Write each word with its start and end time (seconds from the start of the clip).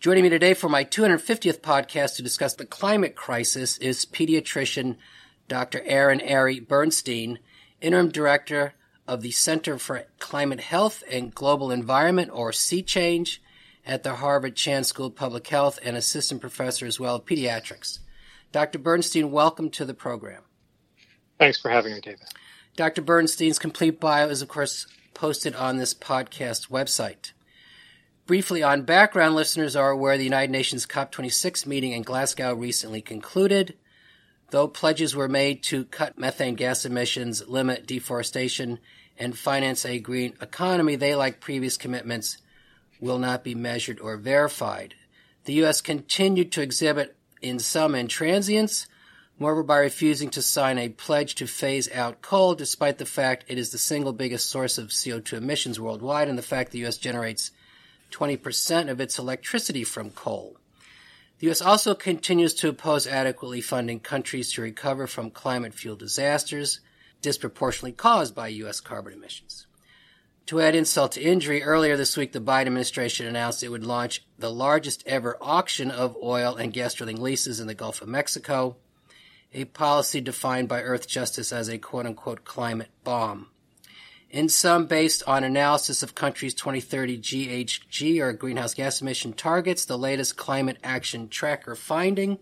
Joining 0.00 0.22
me 0.22 0.30
today 0.30 0.54
for 0.54 0.70
my 0.70 0.82
250th 0.82 1.60
podcast 1.60 2.16
to 2.16 2.22
discuss 2.22 2.54
the 2.54 2.64
climate 2.64 3.14
crisis 3.14 3.76
is 3.76 4.06
pediatrician 4.06 4.96
Dr. 5.46 5.82
Aaron 5.84 6.22
Ari 6.26 6.58
Bernstein, 6.58 7.38
interim 7.82 8.08
director 8.08 8.72
of 9.06 9.20
the 9.20 9.30
Center 9.30 9.76
for 9.76 10.06
Climate 10.18 10.60
Health 10.60 11.04
and 11.10 11.34
Global 11.34 11.70
Environment, 11.70 12.30
or 12.32 12.50
C-Change, 12.50 13.42
at 13.84 14.02
the 14.02 14.14
Harvard 14.14 14.56
Chan 14.56 14.84
School 14.84 15.08
of 15.08 15.16
Public 15.16 15.46
Health 15.48 15.78
and 15.84 15.98
assistant 15.98 16.40
professor 16.40 16.86
as 16.86 16.98
well 16.98 17.16
of 17.16 17.26
pediatrics. 17.26 17.98
Dr. 18.52 18.78
Bernstein, 18.78 19.30
welcome 19.30 19.68
to 19.68 19.84
the 19.84 19.92
program. 19.92 20.44
Thanks 21.38 21.60
for 21.60 21.70
having 21.70 21.92
me, 21.92 22.00
David. 22.00 22.24
Dr. 22.74 23.02
Bernstein's 23.02 23.58
complete 23.58 24.00
bio 24.00 24.30
is, 24.30 24.40
of 24.40 24.48
course, 24.48 24.86
posted 25.12 25.54
on 25.54 25.76
this 25.76 25.92
podcast 25.92 26.70
website. 26.70 27.32
Briefly 28.30 28.62
on 28.62 28.82
background, 28.82 29.34
listeners 29.34 29.74
are 29.74 29.90
aware 29.90 30.16
the 30.16 30.22
United 30.22 30.52
Nations 30.52 30.86
COP26 30.86 31.66
meeting 31.66 31.90
in 31.90 32.02
Glasgow 32.02 32.54
recently 32.54 33.02
concluded. 33.02 33.74
Though 34.50 34.68
pledges 34.68 35.16
were 35.16 35.26
made 35.26 35.64
to 35.64 35.86
cut 35.86 36.16
methane 36.16 36.54
gas 36.54 36.84
emissions, 36.84 37.48
limit 37.48 37.88
deforestation, 37.88 38.78
and 39.18 39.36
finance 39.36 39.84
a 39.84 39.98
green 39.98 40.34
economy, 40.40 40.94
they, 40.94 41.16
like 41.16 41.40
previous 41.40 41.76
commitments, 41.76 42.38
will 43.00 43.18
not 43.18 43.42
be 43.42 43.56
measured 43.56 43.98
or 43.98 44.16
verified. 44.16 44.94
The 45.46 45.54
U.S. 45.54 45.80
continued 45.80 46.52
to 46.52 46.62
exhibit 46.62 47.16
in 47.42 47.58
some 47.58 47.94
intransience, 47.94 48.86
moreover 49.40 49.64
by 49.64 49.78
refusing 49.78 50.30
to 50.30 50.40
sign 50.40 50.78
a 50.78 50.90
pledge 50.90 51.34
to 51.34 51.48
phase 51.48 51.90
out 51.90 52.22
coal, 52.22 52.54
despite 52.54 52.98
the 52.98 53.06
fact 53.06 53.46
it 53.48 53.58
is 53.58 53.70
the 53.70 53.78
single 53.78 54.12
biggest 54.12 54.48
source 54.48 54.78
of 54.78 54.90
CO2 54.90 55.32
emissions 55.32 55.80
worldwide 55.80 56.28
and 56.28 56.38
the 56.38 56.42
fact 56.42 56.70
the 56.70 56.78
U.S. 56.78 56.96
generates 56.96 57.50
20% 58.10 58.90
of 58.90 59.00
its 59.00 59.18
electricity 59.18 59.84
from 59.84 60.10
coal. 60.10 60.56
The 61.38 61.46
U.S. 61.46 61.62
also 61.62 61.94
continues 61.94 62.52
to 62.54 62.68
oppose 62.68 63.06
adequately 63.06 63.62
funding 63.62 64.00
countries 64.00 64.52
to 64.52 64.62
recover 64.62 65.06
from 65.06 65.30
climate 65.30 65.72
fuel 65.72 65.96
disasters 65.96 66.80
disproportionately 67.22 67.92
caused 67.92 68.34
by 68.34 68.48
U.S. 68.48 68.80
carbon 68.80 69.14
emissions. 69.14 69.66
To 70.46 70.60
add 70.60 70.74
insult 70.74 71.12
to 71.12 71.22
injury, 71.22 71.62
earlier 71.62 71.96
this 71.96 72.16
week 72.16 72.32
the 72.32 72.40
Biden 72.40 72.66
administration 72.66 73.26
announced 73.26 73.62
it 73.62 73.68
would 73.68 73.84
launch 73.84 74.24
the 74.38 74.50
largest 74.50 75.02
ever 75.06 75.38
auction 75.40 75.90
of 75.90 76.16
oil 76.22 76.56
and 76.56 76.72
gas 76.72 76.94
drilling 76.94 77.22
leases 77.22 77.60
in 77.60 77.66
the 77.66 77.74
Gulf 77.74 78.02
of 78.02 78.08
Mexico, 78.08 78.76
a 79.54 79.64
policy 79.64 80.20
defined 80.20 80.68
by 80.68 80.82
Earthjustice 80.82 81.52
as 81.52 81.68
a 81.68 81.78
quote 81.78 82.06
unquote 82.06 82.44
climate 82.44 82.90
bomb 83.04 83.46
in 84.30 84.48
sum 84.48 84.86
based 84.86 85.22
on 85.26 85.42
analysis 85.42 86.02
of 86.02 86.14
countries' 86.14 86.54
2030 86.54 87.18
GHG 87.18 88.20
or 88.20 88.32
greenhouse 88.32 88.74
gas 88.74 89.00
emission 89.00 89.32
targets. 89.32 89.84
The 89.84 89.98
latest 89.98 90.36
climate 90.36 90.78
action 90.84 91.28
tracker 91.28 91.74
finding 91.74 92.38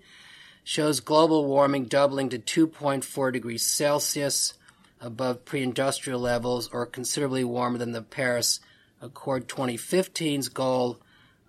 shows 0.62 1.00
global 1.00 1.47
warming 1.47 1.86
doubling 1.86 2.28
to 2.28 2.39
2.4 2.39 3.33
degrees 3.33 3.64
Celsius 3.64 4.55
above 5.00 5.45
pre-industrial 5.45 6.20
levels 6.20 6.69
or 6.69 6.84
considerably 6.84 7.45
warmer 7.45 7.78
than 7.78 7.92
the 7.92 8.02
Paris 8.02 8.61
Accord 9.00 9.48
2015's 9.48 10.48
goal 10.48 10.98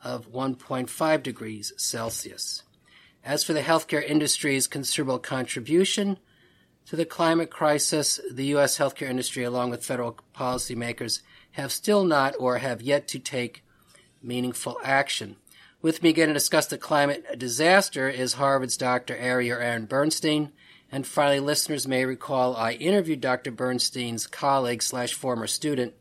of 0.03 0.31
1.5 0.31 1.23
degrees 1.23 1.73
Celsius. 1.75 2.63
As 3.25 3.43
for 3.43 3.51
the 3.53 3.61
healthcare 3.61 4.07
industry's 4.07 4.67
considerable 4.67 5.19
contribution, 5.19 6.17
to 6.89 6.95
the 6.95 7.05
climate 7.05 7.51
crisis, 7.51 8.19
the 8.31 8.45
U.S. 8.45 8.79
healthcare 8.79 9.11
industry, 9.11 9.43
along 9.43 9.69
with 9.69 9.85
federal 9.85 10.17
policymakers, 10.35 11.21
have 11.51 11.71
still 11.71 12.03
not 12.03 12.33
or 12.39 12.57
have 12.57 12.81
yet 12.81 13.07
to 13.09 13.19
take 13.19 13.63
meaningful 14.23 14.75
action. 14.83 15.35
With 15.83 16.01
me 16.01 16.09
again 16.09 16.29
to 16.29 16.33
discuss 16.33 16.65
the 16.65 16.79
climate 16.79 17.37
disaster 17.37 18.09
is 18.09 18.33
Harvard's 18.33 18.75
Dr. 18.75 19.15
Ari 19.15 19.51
Aaron 19.51 19.85
Bernstein. 19.85 20.51
And 20.91 21.05
finally, 21.05 21.39
listeners 21.39 21.87
may 21.87 22.05
recall 22.05 22.55
I 22.55 22.71
interviewed 22.71 23.21
Dr. 23.21 23.51
Bernstein's 23.51 24.25
colleague 24.25 24.81
slash 24.81 25.13
former 25.13 25.45
student, 25.45 25.93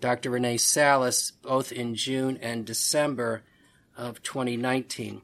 Dr. 0.00 0.30
Renee 0.30 0.58
Salas, 0.58 1.32
both 1.42 1.72
in 1.72 1.96
June 1.96 2.38
and 2.40 2.64
December 2.64 3.42
of 3.96 4.22
2019. 4.22 5.20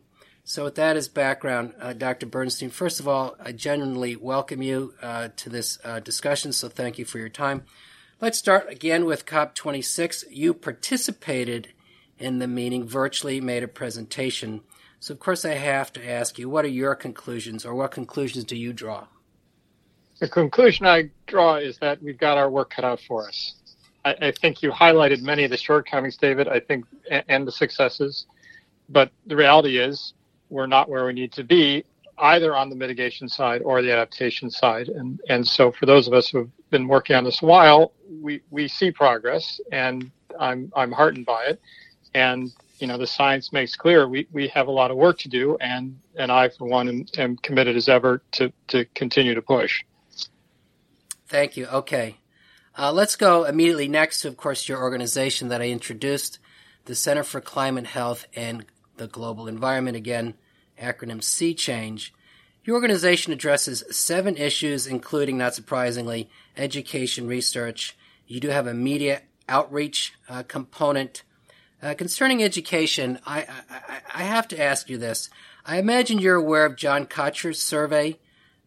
So, 0.47 0.65
with 0.65 0.75
that 0.75 0.99
as 0.99 1.09
background, 1.09 1.73
uh, 1.81 1.95
Dr. 1.95 2.27
Bernstein, 2.27 2.69
first 2.69 3.01
of 3.01 3.09
all, 3.09 3.35
I 3.41 3.53
genuinely 3.53 4.15
welcome 4.15 4.61
you 4.61 4.93
uh, 5.01 5.29
to 5.37 5.49
this 5.49 5.79
uh, 5.83 6.01
discussion, 6.01 6.53
so 6.53 6.69
thank 6.69 6.99
you 6.99 7.07
for 7.07 7.19
your 7.19 7.31
time. 7.31 7.63
Let's 8.21 8.41
start 8.41 8.69
again 8.69 9.07
with 9.07 9.25
COP26. 9.25 10.25
You 10.31 10.53
participated 10.53 11.69
in 12.19 12.41
the 12.41 12.47
meeting, 12.47 12.87
virtually 12.87 13.41
made 13.41 13.63
a 13.63 13.69
presentation. 13.69 14.61
So, 15.01 15.15
of 15.15 15.19
course, 15.19 15.47
I 15.47 15.55
have 15.55 15.91
to 15.95 16.07
ask 16.07 16.39
you, 16.39 16.51
what 16.51 16.67
are 16.67 16.69
your 16.69 16.95
conclusions, 16.95 17.65
or 17.65 17.75
what 17.75 17.93
conclusions 17.93 18.45
do 18.45 18.55
you 18.55 18.75
draw? 18.75 19.07
The 20.19 20.29
conclusion 20.29 20.85
I 20.85 21.09
draw 21.27 21.57
is 21.57 21.79
that 21.79 22.03
we've 22.03 22.19
got 22.19 22.37
our 22.37 22.51
work 22.51 22.69
cut 22.69 22.85
out 22.85 23.01
for 23.09 23.27
us. 23.27 23.55
I, 24.05 24.15
I 24.21 24.31
think 24.31 24.63
you 24.63 24.71
highlighted 24.71 25.23
many 25.23 25.45
of 25.45 25.51
the 25.51 25.57
shortcomings, 25.57 26.19
David, 26.19 26.49
I 26.49 26.61
think, 26.61 26.85
and, 27.11 27.25
and 27.29 27.49
the 27.49 27.53
successes. 27.53 28.27
But 28.91 29.11
the 29.27 29.37
reality 29.37 29.79
is, 29.79 30.13
we're 30.49 30.67
not 30.67 30.89
where 30.89 31.07
we 31.07 31.13
need 31.13 31.33
to 31.33 31.45
be 31.45 31.85
either 32.19 32.55
on 32.55 32.71
the 32.71 32.77
mitigation 32.77 33.29
side 33.29 33.63
or 33.63 33.83
the 33.83 33.93
adaptation 33.93 34.51
side. 34.51 34.89
And 34.89 35.21
and 35.29 35.47
so 35.47 35.73
for 35.73 35.87
those 35.87 36.07
of 36.07 36.15
us 36.15 36.29
who 36.29 36.39
have 36.39 36.51
been 36.71 36.89
working 36.89 37.17
on 37.17 37.25
this 37.25 37.43
a 37.43 37.47
while, 37.47 37.93
we, 38.21 38.41
we 38.51 38.69
see 38.69 38.91
progress 38.91 39.61
and 39.73 40.11
I'm 40.39 40.73
I'm 40.77 40.93
heartened 40.93 41.27
by 41.27 41.45
it. 41.47 41.61
And 42.15 42.53
you 42.79 42.87
know 42.87 42.99
the 42.99 43.07
science 43.07 43.53
makes 43.53 43.77
clear 43.77 44.09
we, 44.09 44.27
we 44.33 44.49
have 44.49 44.69
a 44.69 44.71
lot 44.71 44.91
of 44.91 44.97
work 44.97 45.19
to 45.21 45.29
do 45.29 45.57
and, 45.61 45.99
and 46.17 46.31
I 46.31 46.49
for 46.49 46.67
one 46.67 46.89
am, 46.89 47.07
am 47.17 47.37
committed 47.37 47.77
as 47.77 47.89
ever 47.89 48.23
to, 48.33 48.53
to 48.69 48.85
continue 48.95 49.35
to 49.35 49.43
push. 49.43 49.83
Thank 51.29 51.57
you. 51.57 51.67
Okay. 51.67 52.17
Uh, 52.77 52.93
let's 52.93 53.15
go 53.15 53.45
immediately 53.45 53.87
next 53.87 54.21
to, 54.21 54.29
of 54.29 54.37
course, 54.37 54.69
your 54.69 54.83
organization 54.83 55.49
that 55.49 55.63
I 55.63 55.69
introduced, 55.69 56.41
the 56.87 56.95
Center 56.97 57.23
for 57.23 57.41
Climate 57.41 57.87
Health 57.87 58.27
and 58.35 58.67
the 58.97 59.07
Global 59.07 59.49
Environment. 59.49 59.97
Again, 59.97 60.35
acronym 60.81 61.23
C-Change. 61.23 62.13
Your 62.65 62.77
organization 62.77 63.33
addresses 63.33 63.85
seven 63.91 64.37
issues, 64.37 64.87
including, 64.87 65.37
not 65.37 65.55
surprisingly, 65.55 66.31
education 66.57 67.27
research. 67.27 67.97
You 68.27 68.41
do 68.41 68.49
have 68.49 68.67
a 68.67 68.75
media 68.75 69.23
outreach 69.49 70.15
uh, 70.29 70.43
component. 70.45 71.23
Uh, 71.83 71.95
concerning 71.95 72.43
education, 72.43 73.19
I, 73.27 73.47
I, 73.69 74.01
I, 74.15 74.23
have 74.23 74.49
to 74.49 74.63
ask 74.63 74.89
you 74.89 74.97
this. 74.97 75.29
I 75.67 75.79
imagine 75.79 76.19
you're 76.19 76.37
aware 76.37 76.65
of 76.65 76.77
John 76.77 77.05
Kotcher's 77.05 77.61
survey 77.61 78.19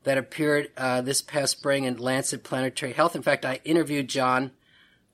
that 0.03 0.17
appeared 0.17 0.69
uh, 0.77 1.01
this 1.01 1.21
past 1.21 1.57
spring 1.57 1.83
in 1.83 1.97
Lancet 1.97 2.44
Planetary 2.44 2.94
Health. 2.94 3.15
In 3.15 3.23
fact, 3.23 3.44
I 3.44 3.59
interviewed 3.65 4.07
John 4.07 4.51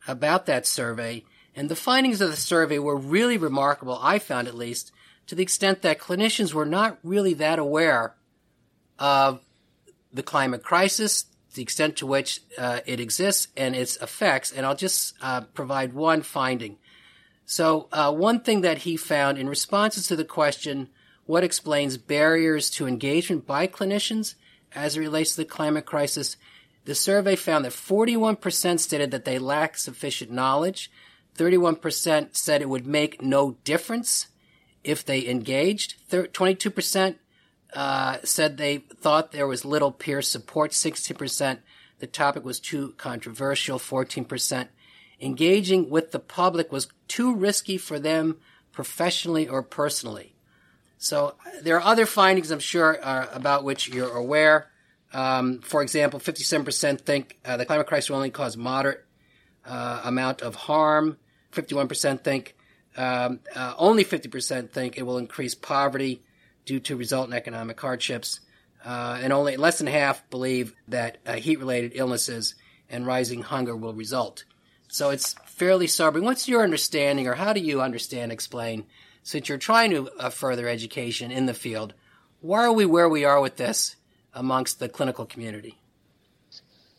about 0.07 0.45
that 0.47 0.68
survey, 0.68 1.24
and 1.56 1.69
the 1.69 1.75
findings 1.75 2.19
of 2.19 2.30
the 2.30 2.35
survey 2.35 2.80
were 2.80 2.97
really 2.97 3.38
remarkable, 3.38 3.97
I 4.01 4.19
found 4.19 4.47
at 4.47 4.56
least, 4.56 4.91
to 5.28 5.35
the 5.35 5.44
extent 5.44 5.81
that 5.81 6.00
clinicians 6.00 6.53
were 6.53 6.66
not 6.66 6.97
really 7.03 7.34
that 7.35 7.59
aware 7.59 8.16
of 9.00 9.41
the 10.11 10.24
climate 10.24 10.63
crisis, 10.63 11.25
the 11.53 11.62
extent 11.62 11.98
to 11.98 12.06
which 12.06 12.42
uh, 12.57 12.80
it 12.86 13.00
exists, 13.00 13.48
and 13.56 13.75
its 13.75 13.98
effects. 13.98 14.51
And 14.51 14.65
I'll 14.65 14.75
just 14.75 15.15
uh, 15.21 15.42
provide 15.42 15.94
one 15.94 16.21
finding. 16.21 16.77
So, 17.45 17.88
uh, 17.92 18.12
one 18.12 18.39
thing 18.39 18.62
that 18.62 18.80
he 18.80 18.95
found 18.95 19.38
in 19.38 19.50
responses 19.50 20.07
to 20.07 20.15
the 20.15 20.24
question, 20.25 20.89
what 21.25 21.44
explains 21.44 21.98
barriers 21.98 22.69
to 22.71 22.88
engagement 22.88 23.45
by 23.45 23.68
clinicians 23.68 24.36
as 24.74 24.98
it 24.98 25.01
relates 25.01 25.31
to 25.31 25.38
the 25.38 25.45
climate 25.45 25.86
crisis? 25.86 26.38
The 26.86 26.95
survey 26.95 27.36
found 27.36 27.63
that 27.65 27.71
41% 27.71 28.80
stated 28.80 29.12
that 29.12 29.25
they 29.25 29.39
lack 29.39 29.77
sufficient 29.77 30.31
knowledge. 30.31 30.92
31% 31.38 32.36
said 32.36 32.62
it 32.62 32.69
would 32.69 32.86
make 32.86 33.21
no 33.21 33.57
difference 33.63 34.27
if 34.83 35.06
they 35.06 35.27
engaged. 35.27 35.95
22% 36.09 37.15
uh, 37.74 38.18
said 38.24 38.57
they 38.57 38.77
thought 38.77 39.31
there 39.31 39.47
was 39.47 39.65
little 39.65 39.91
peer 39.91 40.21
support. 40.21 40.71
16% 40.71 41.59
the 42.00 42.07
topic 42.07 42.44
was 42.44 42.59
too 42.59 42.94
controversial. 42.97 43.80
14% 43.80 44.68
engaging 45.21 45.89
with 45.89 46.12
the 46.12 46.19
public 46.19 46.71
was 46.71 46.88
too 47.07 47.33
risky 47.33 47.77
for 47.77 47.97
them 47.97 48.38
professionally 48.71 49.47
or 49.47 49.63
personally. 49.63 50.33
So 50.97 51.36
there 51.62 51.77
are 51.77 51.81
other 51.83 52.06
findings, 52.06 52.51
I'm 52.51 52.59
sure, 52.59 52.97
uh, 53.01 53.27
about 53.33 53.63
which 53.63 53.89
you're 53.89 54.15
aware. 54.15 54.69
Um, 55.13 55.59
for 55.59 55.81
example, 55.81 56.19
57% 56.19 57.01
think 57.01 57.39
uh, 57.45 57.57
the 57.57 57.65
climate 57.65 57.88
crisis 57.88 58.09
will 58.09 58.18
only 58.18 58.31
cause 58.31 58.57
moderate 58.57 59.06
uh, 59.65 60.01
amount 60.03 60.41
of 60.41 60.56
harm. 60.56 61.18
51% 61.51 62.24
think 62.24 62.56
um, 62.98 63.40
uh, 63.56 63.74
only 63.78 64.06
50% 64.06 64.69
think 64.69 64.98
it 64.98 65.04
will 65.04 65.18
increase 65.18 65.56
poverty 65.56 66.22
due 66.66 66.80
to 66.81 66.95
resultant 66.95 67.36
economic 67.36 67.80
hardships, 67.80 68.40
uh, 68.86 69.19
and 69.22 69.34
only 69.34 69.57
less 69.57 69.78
than 69.78 69.88
half 69.88 70.30
believe 70.30 70.75
that 70.88 71.18
uh, 71.25 71.34
heat-related 71.34 71.94
illnesses 71.95 72.56
and 72.90 73.07
rising 73.07 73.42
hunger 73.42 73.75
will 73.75 73.94
result. 73.94 74.45
So 74.88 75.10
it's 75.10 75.34
fairly 75.45 75.88
sobering. 75.88 76.24
What's 76.24 76.48
your 76.48 76.63
understanding, 76.63 77.28
or 77.28 77.34
how 77.34 77.54
do 77.54 77.60
you 77.60 77.81
understand, 77.81 78.31
explain, 78.31 78.86
since 79.24 79.50
you're 79.50 79.57
trying 79.57 79.92
to 79.92 80.10
uh, 80.19 80.30
further 80.30 80.68
education 80.68 81.31
in 81.31 81.46
the 81.46 81.54
field, 81.54 81.94
why 82.42 82.63
are 82.63 82.74
we 82.74 82.86
where 82.86 83.10
we 83.10 83.24
are 83.25 83.42
with 83.42 83.56
this 83.57 83.96
amongst 84.34 84.80
the 84.80 84.89
clinical 84.89 85.25
community? 85.25 85.78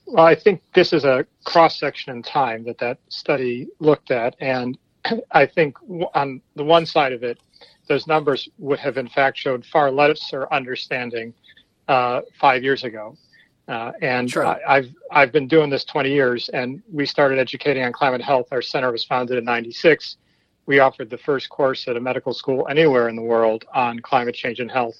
Well, 0.07 0.25
I 0.25 0.35
think 0.35 0.63
this 0.75 0.93
is 0.93 1.05
a 1.05 1.27
cross 1.45 1.79
section 1.79 2.15
in 2.15 2.23
time 2.23 2.65
that 2.65 2.79
that 2.79 2.99
study 3.09 3.69
looked 3.79 4.11
at, 4.11 4.37
and 4.41 4.77
I 5.31 5.47
think 5.47 5.77
on 6.15 6.41
the 6.57 6.65
one 6.65 6.87
side 6.87 7.13
of 7.13 7.23
it, 7.23 7.39
those 7.89 8.07
numbers 8.07 8.49
would 8.59 8.79
have 8.79 8.97
in 8.97 9.09
fact 9.09 9.39
showed 9.39 9.65
far 9.67 9.91
lesser 9.91 10.53
understanding 10.53 11.35
uh, 11.89 12.23
five 12.41 12.63
years 12.63 12.85
ago. 12.85 13.17
Uh, 13.67 13.93
and 14.03 14.35
I, 14.37 14.59
I've 14.69 14.95
I've 15.11 15.33
been 15.33 15.49
doing 15.49 15.71
this 15.71 15.85
20 15.85 16.11
years, 16.11 16.51
and 16.51 16.83
we 16.93 17.07
started 17.07 17.39
educating 17.39 17.83
on 17.83 17.93
climate 17.93 18.21
health. 18.21 18.49
Our 18.51 18.61
center 18.61 18.93
was 18.93 19.05
founded 19.05 19.39
in 19.39 19.45
'96. 19.45 20.17
We 20.67 20.81
offered 20.81 21.09
the 21.09 21.19
first 21.19 21.49
course 21.49 21.89
at 21.89 21.97
a 21.97 22.01
medical 22.01 22.35
school 22.35 22.67
anywhere 22.69 23.09
in 23.09 23.17
the 23.17 23.23
world 23.23 23.65
on 23.75 24.01
climate 24.01 24.35
change 24.35 24.61
and 24.61 24.71
health. 24.71 24.97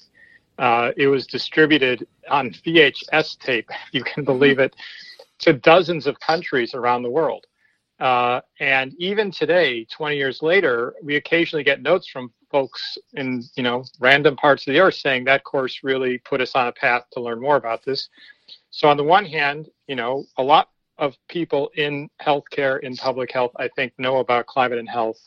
Uh, 0.59 0.93
it 0.97 1.09
was 1.09 1.27
distributed 1.27 2.07
on 2.31 2.51
VHS 2.51 3.39
tape, 3.39 3.69
if 3.89 3.93
you 3.93 4.05
can 4.05 4.25
believe 4.25 4.59
it, 4.59 4.75
to 5.41 5.53
dozens 5.53 6.07
of 6.07 6.19
countries 6.21 6.75
around 6.75 7.03
the 7.03 7.11
world. 7.11 7.47
Uh, 8.05 8.39
and 8.61 8.93
even 8.99 9.31
today, 9.31 9.87
20 9.87 10.15
years 10.15 10.43
later, 10.43 10.95
we 11.03 11.17
occasionally 11.17 11.65
get 11.65 11.81
notes 11.81 12.07
from 12.07 12.31
folks 12.51 12.99
in 13.15 13.43
you 13.57 13.63
know 13.63 13.83
random 13.99 14.37
parts 14.37 14.67
of 14.67 14.75
the 14.75 14.79
earth 14.79 14.95
saying 14.95 15.25
that 15.25 15.43
course 15.43 15.81
really 15.83 16.19
put 16.19 16.43
us 16.43 16.55
on 16.55 16.67
a 16.69 16.73
path 16.73 17.05
to 17.11 17.19
learn 17.19 17.41
more 17.41 17.57
about 17.57 17.83
this. 17.83 18.11
So 18.69 18.89
on 18.89 18.99
the 18.99 19.03
one 19.03 19.25
hand, 19.25 19.71
you 19.87 19.97
know, 19.97 20.27
a 20.37 20.43
lot 20.43 20.69
of 20.99 21.15
people 21.31 21.71
in 21.77 22.11
healthcare, 22.21 22.79
in 22.81 22.95
public 22.95 23.33
health, 23.33 23.53
I 23.57 23.69
think, 23.69 23.95
know 23.97 24.19
about 24.19 24.45
climate 24.45 24.79
and 24.79 24.89
health 24.89 25.19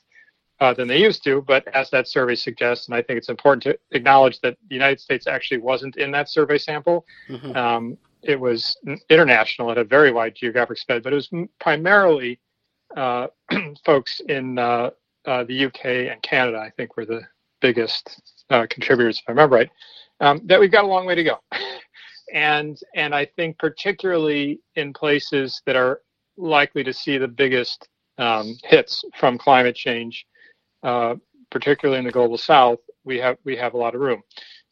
uh, 0.59 0.71
than 0.75 0.87
they 0.87 0.99
used 0.99 1.23
to. 1.23 1.41
But 1.41 1.67
as 1.69 1.89
that 1.89 2.07
survey 2.07 2.35
suggests, 2.35 2.85
and 2.85 2.95
I 2.95 3.01
think 3.01 3.17
it's 3.17 3.29
important 3.29 3.63
to 3.63 3.79
acknowledge 3.97 4.39
that 4.41 4.55
the 4.69 4.75
United 4.75 4.99
States 4.99 5.25
actually 5.25 5.57
wasn't 5.57 5.97
in 5.97 6.11
that 6.11 6.29
survey 6.29 6.59
sample. 6.59 7.07
Mm-hmm. 7.27 7.57
Um, 7.57 7.97
it 8.21 8.39
was 8.39 8.77
international 9.09 9.71
at 9.71 9.79
a 9.79 9.83
very 9.83 10.11
wide 10.11 10.35
geographic 10.35 10.77
spread, 10.77 11.01
but 11.01 11.11
it 11.11 11.15
was 11.15 11.31
primarily 11.59 12.39
uh, 12.95 13.27
folks 13.85 14.21
in 14.27 14.57
uh, 14.57 14.91
uh 15.25 15.43
the 15.43 15.65
UK 15.65 15.85
and 16.11 16.21
Canada. 16.21 16.57
I 16.57 16.71
think 16.71 16.97
were 16.97 17.05
the 17.05 17.21
biggest 17.61 18.21
uh, 18.49 18.67
contributors, 18.69 19.19
if 19.19 19.25
I 19.27 19.31
remember 19.31 19.55
right. 19.55 19.69
Um, 20.19 20.41
that 20.45 20.59
we've 20.59 20.71
got 20.71 20.83
a 20.83 20.87
long 20.87 21.05
way 21.05 21.15
to 21.15 21.23
go. 21.23 21.37
and 22.33 22.77
and 22.95 23.13
I 23.13 23.25
think 23.25 23.57
particularly 23.59 24.59
in 24.75 24.93
places 24.93 25.61
that 25.65 25.75
are 25.75 26.01
likely 26.37 26.83
to 26.83 26.93
see 26.93 27.17
the 27.17 27.27
biggest 27.27 27.87
um, 28.17 28.55
hits 28.63 29.03
from 29.17 29.37
climate 29.37 29.75
change, 29.75 30.25
uh, 30.83 31.15
particularly 31.51 31.99
in 31.99 32.05
the 32.05 32.11
global 32.11 32.37
south, 32.37 32.79
we 33.03 33.17
have 33.17 33.37
we 33.43 33.55
have 33.55 33.73
a 33.73 33.77
lot 33.77 33.95
of 33.95 34.01
room. 34.01 34.21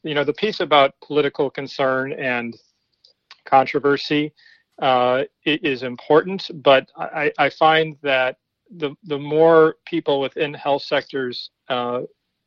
You 0.03 0.13
know, 0.13 0.23
the 0.23 0.33
piece 0.33 0.59
about 0.59 0.93
political 1.03 1.49
concern 1.49 2.13
and 2.13 2.55
controversy 3.45 4.33
uh, 4.81 5.23
is 5.45 5.83
important, 5.83 6.49
but 6.63 6.89
I, 6.97 7.31
I, 7.37 7.49
find 7.49 7.95
that 8.01 8.37
the 8.75 8.93
the 9.05 9.17
more 9.17 9.75
people 9.85 10.19
within 10.19 10.53
health 10.53 10.83
sectors 10.83 11.51
uh, 11.69 12.01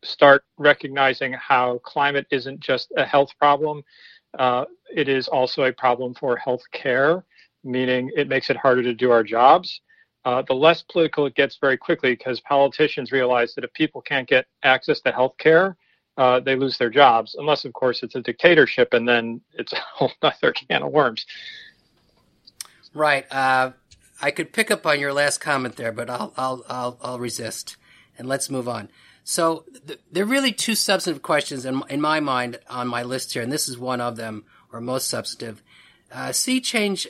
start 0.05 0.45
recognizing 0.59 1.33
how 1.33 1.79
climate 1.85 2.27
isn't 2.31 2.61
just 2.61 2.93
a 2.99 3.05
health 3.05 3.31
problem, 3.39 3.83
uh, 4.39 4.67
it 4.95 5.09
is 5.09 5.27
also 5.29 5.65
a 5.65 5.73
problem 5.73 6.15
for 6.15 6.37
health 6.37 6.63
care, 6.73 7.25
meaning 7.65 8.11
it 8.15 8.29
makes 8.29 8.51
it 8.51 8.57
harder 8.57 8.83
to 8.83 8.95
do 8.95 9.11
our 9.11 9.23
jobs. 9.23 9.81
Uh, 10.25 10.43
the 10.47 10.55
less 10.55 10.83
political 10.83 11.25
it 11.25 11.35
gets 11.35 11.57
very 11.59 11.79
quickly 11.79 12.13
because 12.13 12.41
politicians 12.41 13.13
realize 13.13 13.55
that 13.55 13.65
if 13.65 13.73
people 13.73 14.03
can't 14.03 14.29
get 14.29 14.47
access 14.65 15.01
to 15.01 15.11
health 15.13 15.35
care, 15.39 15.77
uh, 16.19 16.41
they 16.41 16.57
lose 16.57 16.77
their 16.77 16.91
jobs, 16.91 17.37
unless, 17.39 17.65
of 17.65 17.73
course, 17.73 18.03
it's 18.03 18.17
a 18.17 18.21
dictatorship, 18.21 18.93
and 18.93 19.09
then 19.09 19.41
it's 19.53 19.73
a 19.73 19.81
whole 19.95 20.13
other 20.21 20.53
can 20.53 20.83
of 20.83 20.93
worms. 20.93 21.25
Right. 22.95 23.31
Uh, 23.33 23.73
I 24.21 24.31
could 24.31 24.53
pick 24.53 24.71
up 24.71 24.87
on 24.87 24.99
your 24.99 25.13
last 25.13 25.39
comment 25.39 25.77
there, 25.77 25.93
but 25.93 26.11
I'll 26.11 26.33
I'll 26.37 26.65
I'll, 26.69 26.99
I'll 27.03 27.19
resist, 27.19 27.77
and 28.17 28.29
let's 28.29 28.51
move 28.51 28.69
on. 28.69 28.91
So 29.25 29.65
th- 29.87 30.01
there 30.11 30.25
are 30.25 30.27
really 30.27 30.53
two 30.53 30.75
substantive 30.75 31.23
questions 31.23 31.67
in, 31.67 31.83
in 31.91 32.01
my 32.01 32.19
mind 32.19 32.59
on 32.69 32.89
my 32.89 33.03
list 33.03 33.35
here, 33.35 33.43
and 33.43 33.53
this 33.53 33.69
is 33.69 33.77
one 33.79 34.01
of 34.01 34.17
them, 34.17 34.45
or 34.73 34.81
most 34.81 35.07
substantive. 35.09 35.63
Uh, 36.11 36.33
C-Change, 36.33 37.07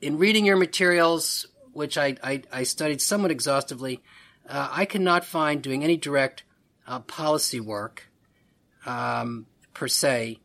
in 0.00 0.16
reading 0.16 0.46
your 0.46 0.56
materials, 0.56 1.46
which 1.74 1.98
I, 1.98 2.16
I, 2.22 2.42
I 2.50 2.62
studied 2.62 3.02
somewhat 3.02 3.30
exhaustively, 3.30 4.02
uh, 4.48 4.68
I 4.72 4.86
cannot 4.86 5.26
find 5.26 5.60
doing 5.60 5.84
any 5.84 5.98
direct 5.98 6.42
uh, 6.86 7.00
policy 7.00 7.60
work 7.60 8.08
um, 8.86 9.46
per 9.74 9.88
se. 9.88 10.40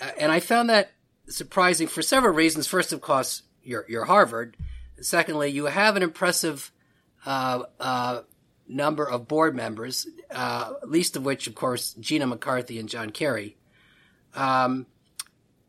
Uh, 0.00 0.10
and 0.18 0.32
I 0.32 0.40
found 0.40 0.70
that 0.70 0.92
surprising 1.28 1.86
for 1.86 2.00
several 2.00 2.34
reasons. 2.34 2.66
First, 2.66 2.94
of 2.94 3.02
course, 3.02 3.42
you're, 3.70 3.86
you're 3.88 4.04
Harvard. 4.04 4.56
Secondly, 5.00 5.50
you 5.50 5.66
have 5.66 5.96
an 5.96 6.02
impressive 6.02 6.72
uh, 7.24 7.62
uh, 7.78 8.22
number 8.68 9.08
of 9.08 9.28
board 9.28 9.54
members, 9.54 10.06
uh, 10.30 10.74
least 10.84 11.16
of 11.16 11.24
which, 11.24 11.46
of 11.46 11.54
course, 11.54 11.94
Gina 11.94 12.26
McCarthy 12.26 12.78
and 12.78 12.88
John 12.88 13.10
Kerry. 13.10 13.56
Um, 14.34 14.86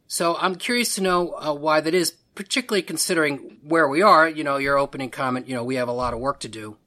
so 0.07 0.35
I'm 0.37 0.55
curious 0.55 0.95
to 0.95 1.01
know 1.01 1.33
uh, 1.33 1.53
why 1.53 1.79
that 1.81 1.93
is, 1.93 2.11
particularly 2.35 2.81
considering 2.81 3.57
where 3.63 3.87
we 3.87 4.01
are. 4.01 4.27
You 4.27 4.43
know, 4.43 4.57
your 4.57 4.77
opening 4.77 5.09
comment, 5.09 5.47
you 5.47 5.55
know, 5.55 5.63
we 5.63 5.75
have 5.75 5.87
a 5.87 5.93
lot 5.93 6.13
of 6.13 6.19
work 6.19 6.39
to 6.41 6.49
do. 6.49 6.77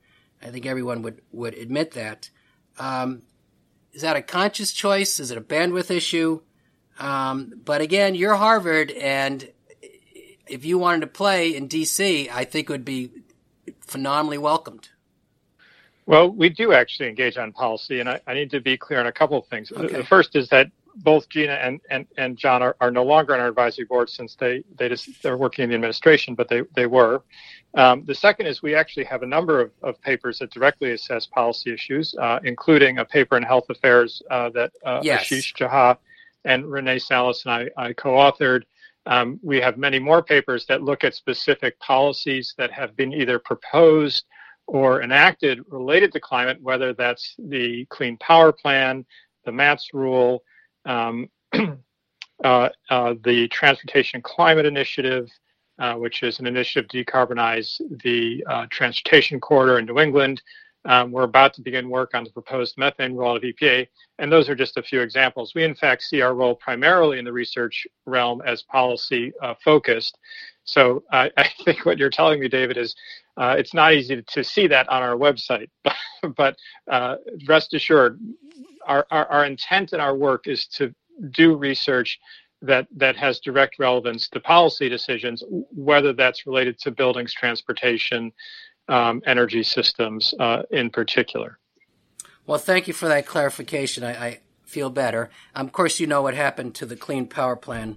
I 0.42 0.48
think 0.48 0.66
everyone 0.66 1.02
would, 1.02 1.22
would 1.32 1.54
admit 1.54 1.92
that. 1.92 2.28
Um, 2.78 3.22
is 3.92 4.02
that 4.02 4.16
a 4.16 4.22
conscious 4.22 4.72
choice? 4.72 5.20
Is 5.20 5.30
it 5.30 5.38
a 5.38 5.40
bandwidth 5.40 5.90
issue? 5.90 6.40
Um, 6.98 7.54
but 7.64 7.80
again, 7.80 8.14
you're 8.14 8.34
Harvard, 8.34 8.90
and 8.90 9.48
if 10.46 10.64
you 10.64 10.78
wanted 10.78 11.00
to 11.00 11.06
play 11.06 11.54
in 11.54 11.68
DC, 11.68 12.30
I 12.30 12.44
think 12.44 12.68
it 12.68 12.72
would 12.72 12.84
be 12.84 13.10
phenomenally 13.80 14.38
welcomed. 14.38 14.88
Well, 16.06 16.30
we 16.30 16.50
do 16.50 16.72
actually 16.72 17.08
engage 17.08 17.38
on 17.38 17.52
policy, 17.52 18.00
and 18.00 18.08
I, 18.08 18.20
I 18.26 18.34
need 18.34 18.50
to 18.50 18.60
be 18.60 18.76
clear 18.76 19.00
on 19.00 19.06
a 19.06 19.12
couple 19.12 19.38
of 19.38 19.46
things. 19.46 19.72
Okay. 19.72 19.96
The 19.96 20.04
first 20.04 20.36
is 20.36 20.48
that 20.50 20.70
both 20.96 21.28
Gina 21.28 21.54
and, 21.54 21.80
and, 21.90 22.06
and 22.18 22.36
John 22.36 22.62
are, 22.62 22.76
are 22.80 22.90
no 22.90 23.02
longer 23.02 23.34
on 23.34 23.40
our 23.40 23.48
advisory 23.48 23.84
board 23.84 24.08
since 24.10 24.36
they, 24.36 24.62
they 24.78 24.88
just 24.88 25.22
they're 25.22 25.36
working 25.36 25.64
in 25.64 25.70
the 25.70 25.74
administration, 25.74 26.34
but 26.34 26.48
they, 26.48 26.62
they 26.76 26.86
were. 26.86 27.22
Um, 27.74 28.04
the 28.04 28.14
second 28.14 28.46
is 28.46 28.62
we 28.62 28.74
actually 28.74 29.04
have 29.04 29.22
a 29.22 29.26
number 29.26 29.60
of, 29.60 29.72
of 29.82 30.00
papers 30.02 30.38
that 30.38 30.50
directly 30.52 30.92
assess 30.92 31.26
policy 31.26 31.72
issues, 31.72 32.14
uh, 32.20 32.38
including 32.44 32.98
a 32.98 33.04
paper 33.04 33.36
in 33.36 33.42
Health 33.42 33.68
Affairs 33.70 34.22
uh, 34.30 34.50
that 34.50 34.72
uh, 34.84 35.00
yes. 35.02 35.24
Ashish 35.24 35.56
Jha 35.56 35.96
and 36.44 36.70
Renee 36.70 36.98
Salas 36.98 37.44
and 37.46 37.54
I, 37.54 37.70
I 37.76 37.92
co-authored. 37.94 38.62
Um, 39.06 39.38
we 39.42 39.60
have 39.60 39.76
many 39.76 39.98
more 39.98 40.22
papers 40.22 40.64
that 40.66 40.82
look 40.82 41.04
at 41.04 41.14
specific 41.14 41.78
policies 41.78 42.54
that 42.56 42.70
have 42.72 42.96
been 42.96 43.12
either 43.12 43.38
proposed 43.38 44.24
or 44.66 45.02
enacted 45.02 45.60
related 45.68 46.12
to 46.12 46.20
climate, 46.20 46.58
whether 46.62 46.94
that's 46.94 47.34
the 47.38 47.84
Clean 47.90 48.16
Power 48.16 48.50
Plan, 48.50 49.04
the 49.44 49.52
MATS 49.52 49.90
rule, 49.92 50.42
um, 50.86 51.28
uh, 52.44 52.68
uh, 52.90 53.14
the 53.24 53.46
Transportation 53.48 54.22
Climate 54.22 54.64
Initiative, 54.64 55.28
uh, 55.78 55.94
which 55.94 56.22
is 56.22 56.38
an 56.38 56.46
initiative 56.46 56.88
to 56.88 57.04
decarbonize 57.04 57.80
the 58.02 58.44
uh, 58.48 58.66
transportation 58.70 59.40
corridor 59.40 59.78
in 59.78 59.86
New 59.86 59.98
England. 59.98 60.40
Um, 60.86 61.12
we're 61.12 61.22
about 61.22 61.54
to 61.54 61.62
begin 61.62 61.88
work 61.88 62.10
on 62.14 62.24
the 62.24 62.30
proposed 62.30 62.76
methane 62.76 63.14
rule 63.14 63.36
of 63.36 63.42
EPA, 63.42 63.86
and 64.18 64.30
those 64.30 64.48
are 64.48 64.54
just 64.54 64.76
a 64.76 64.82
few 64.82 65.00
examples. 65.00 65.54
We, 65.54 65.64
in 65.64 65.74
fact, 65.74 66.02
see 66.02 66.20
our 66.20 66.34
role 66.34 66.54
primarily 66.54 67.18
in 67.18 67.24
the 67.24 67.32
research 67.32 67.86
realm 68.06 68.42
as 68.44 68.62
policy 68.62 69.32
uh, 69.42 69.54
focused. 69.64 70.18
So 70.64 71.02
I 71.12 71.30
think 71.64 71.86
what 71.86 71.98
you're 71.98 72.10
telling 72.10 72.40
me, 72.40 72.48
David, 72.48 72.76
is 72.76 72.94
uh, 73.36 73.56
it's 73.58 73.74
not 73.74 73.94
easy 73.94 74.22
to 74.22 74.44
see 74.44 74.66
that 74.68 74.88
on 74.88 75.02
our 75.02 75.16
website, 75.16 75.68
but 76.36 76.56
uh, 76.90 77.16
rest 77.48 77.74
assured, 77.74 78.20
our, 78.86 79.06
our, 79.10 79.26
our, 79.26 79.46
intent 79.46 79.92
in 79.92 80.00
our 80.00 80.14
work 80.14 80.46
is 80.46 80.66
to 80.66 80.94
do 81.30 81.56
research 81.56 82.18
that, 82.60 82.86
that 82.94 83.16
has 83.16 83.40
direct 83.40 83.78
relevance 83.78 84.28
to 84.28 84.40
policy 84.40 84.88
decisions, 84.88 85.42
whether 85.48 86.12
that's 86.12 86.46
related 86.46 86.78
to 86.80 86.90
buildings, 86.90 87.32
transportation, 87.32 88.30
um, 88.88 89.22
energy 89.26 89.62
systems 89.62 90.34
uh, 90.38 90.62
in 90.70 90.90
particular. 90.90 91.58
Well, 92.46 92.58
thank 92.58 92.86
you 92.86 92.94
for 92.94 93.08
that 93.08 93.26
clarification. 93.26 94.04
I, 94.04 94.26
I 94.26 94.38
feel 94.64 94.90
better. 94.90 95.30
Um, 95.54 95.66
of 95.66 95.72
course, 95.72 96.00
you 96.00 96.06
know 96.06 96.22
what 96.22 96.34
happened 96.34 96.74
to 96.76 96.86
the 96.86 96.96
Clean 96.96 97.26
Power 97.26 97.56
Plan 97.56 97.96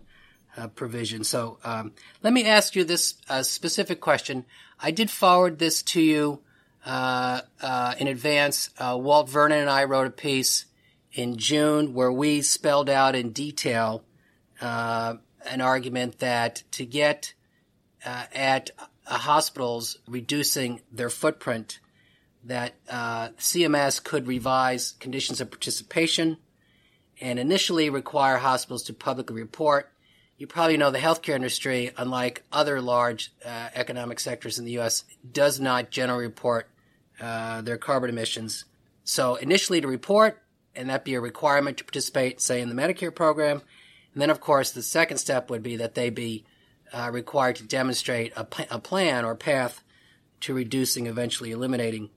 uh, 0.55 0.67
provision. 0.67 1.23
So 1.23 1.59
um, 1.63 1.93
let 2.23 2.33
me 2.33 2.45
ask 2.45 2.75
you 2.75 2.83
this 2.83 3.15
uh, 3.29 3.43
specific 3.43 4.01
question. 4.01 4.45
I 4.79 4.91
did 4.91 5.09
forward 5.09 5.59
this 5.59 5.83
to 5.83 6.01
you 6.01 6.41
uh, 6.85 7.41
uh 7.61 7.95
in 7.99 8.07
advance. 8.07 8.69
Uh, 8.77 8.97
Walt 8.99 9.29
Vernon 9.29 9.59
and 9.59 9.69
I 9.69 9.83
wrote 9.83 10.07
a 10.07 10.11
piece 10.11 10.65
in 11.11 11.37
June 11.37 11.93
where 11.93 12.11
we 12.11 12.41
spelled 12.41 12.89
out 12.89 13.15
in 13.15 13.31
detail 13.31 14.03
an 14.59 15.61
argument 15.61 16.19
that 16.19 16.63
to 16.71 16.85
get 16.85 17.33
at 18.03 18.71
hospitals 19.15 19.97
reducing 20.07 20.81
their 20.91 21.09
footprint, 21.09 21.79
that 22.43 22.73
CMS 22.87 24.03
could 24.03 24.27
revise 24.27 24.93
conditions 24.99 25.41
of 25.41 25.49
participation 25.49 26.37
and 27.19 27.39
initially 27.39 27.89
require 27.89 28.37
hospitals 28.37 28.83
to 28.83 28.93
publicly 28.93 29.35
report 29.35 29.91
you 30.37 30.45
probably 30.45 30.77
know 30.77 30.91
the 30.91 30.99
healthcare 30.99 31.35
industry, 31.35 31.91
unlike 31.97 32.43
other 32.51 32.79
large 32.79 33.33
uh, 33.43 33.69
economic 33.73 34.19
sectors 34.19 34.59
in 34.59 34.65
the 34.65 34.73
U.S., 34.73 35.03
does 35.29 35.59
not 35.59 35.89
generally 35.89 36.25
report 36.25 36.69
uh, 37.19 37.61
their 37.61 37.77
carbon 37.77 38.11
emissions. 38.11 38.65
So 39.03 39.35
initially 39.35 39.81
to 39.81 39.87
report, 39.87 40.43
and 40.75 40.91
that 40.91 41.03
be 41.03 41.15
a 41.15 41.21
requirement 41.21 41.77
to 41.77 41.83
participate, 41.83 42.39
say, 42.39 42.61
in 42.61 42.69
the 42.69 42.75
Medicare 42.75 43.13
program. 43.13 43.63
And 44.13 44.21
then, 44.21 44.29
of 44.29 44.39
course, 44.39 44.71
the 44.71 44.83
second 44.83 45.17
step 45.17 45.49
would 45.49 45.63
be 45.63 45.77
that 45.77 45.95
they 45.95 46.11
be 46.11 46.45
uh, 46.93 47.09
required 47.11 47.57
to 47.57 47.63
demonstrate 47.63 48.33
a, 48.35 48.47
a, 48.71 48.79
plan 48.79 49.25
or 49.25 49.35
path 49.35 49.83
to 50.41 50.53
reducing, 50.53 51.07
eventually 51.07 51.51
eliminating 51.51 52.09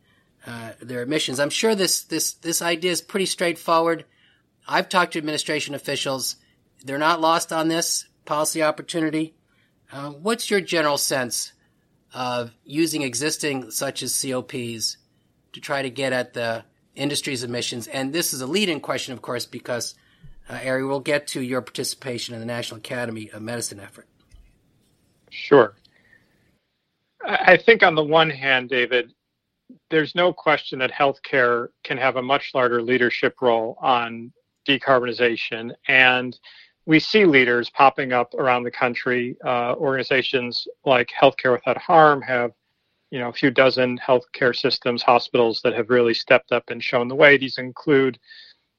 uh, 0.47 0.73
their 0.81 1.03
emissions. 1.03 1.41
I'm 1.41 1.51
sure 1.51 1.75
this 1.75 2.05
this 2.05 2.35
this 2.35 2.63
idea 2.63 2.91
is 2.91 3.01
pretty 3.01 3.27
straightforward. 3.27 4.05
I've 4.67 4.89
talked 4.89 5.13
to 5.15 5.19
administration 5.19 5.75
officials; 5.75 6.37
they're 6.85 6.99
not 6.99 7.21
lost 7.21 7.53
on 7.53 7.69
this 7.69 8.07
policy 8.25 8.63
opportunity. 8.63 9.35
Uh, 9.93 10.11
what's 10.11 10.51
your 10.51 10.61
general 10.61 10.99
sense 10.99 11.53
of 12.15 12.53
using 12.65 13.03
existing 13.03 13.71
such 13.71 14.03
as 14.03 14.21
COPs 14.21 14.97
to 15.53 15.61
try 15.61 15.83
to 15.83 15.91
get 15.91 16.13
at 16.13 16.33
the 16.33 16.65
industry's 16.95 17.43
emissions? 17.43 17.89
And 17.89 18.13
this 18.13 18.33
is 18.33 18.41
a 18.41 18.47
lead-in 18.47 18.81
question, 18.81 19.13
of 19.13 19.23
course, 19.23 19.47
because 19.47 19.95
uh, 20.49 20.59
Ari, 20.65 20.85
we'll 20.85 21.01
get 21.01 21.27
to 21.29 21.41
your 21.41 21.61
participation 21.61 22.35
in 22.35 22.41
the 22.41 22.47
National 22.47 22.79
Academy 22.79 23.31
of 23.31 23.43
Medicine 23.43 23.81
effort. 23.81 24.07
Sure. 25.31 25.75
I 27.25 27.57
think 27.57 27.83
on 27.83 27.95
the 27.95 28.05
one 28.05 28.31
hand, 28.31 28.69
David, 28.71 29.13
there's 29.91 30.15
no 30.15 30.33
question 30.33 30.79
that 30.79 30.91
healthcare 30.91 31.69
can 31.85 31.97
have 31.99 32.17
a 32.17 32.23
much 32.23 32.51
larger 32.55 32.83
leadership 32.83 33.37
role 33.41 33.77
on 33.81 34.33
decarbonization. 34.67 35.73
And 35.89 36.39
we 36.87 36.99
see 36.99 37.25
leaders 37.25 37.71
popping 37.71 38.13
up 38.13 38.35
around 38.35 38.65
the 38.65 38.71
country. 38.71 39.37
Uh, 39.45 39.75
organizations 39.75 40.67
like 40.85 41.09
Healthcare 41.09 41.53
Without 41.53 41.79
Harm 41.79 42.23
have, 42.23 42.53
you 43.11 43.19
know, 43.19 43.29
a 43.29 43.33
few 43.33 43.51
dozen 43.51 43.99
healthcare 43.99 44.57
systems, 44.57 45.03
hospitals 45.03 45.61
that 45.63 45.75
have 45.75 45.91
really 45.91 46.15
stepped 46.15 46.53
up 46.53 46.71
and 46.71 46.83
shown 46.83 47.07
the 47.07 47.15
way. 47.15 47.37
These 47.37 47.59
include, 47.59 48.19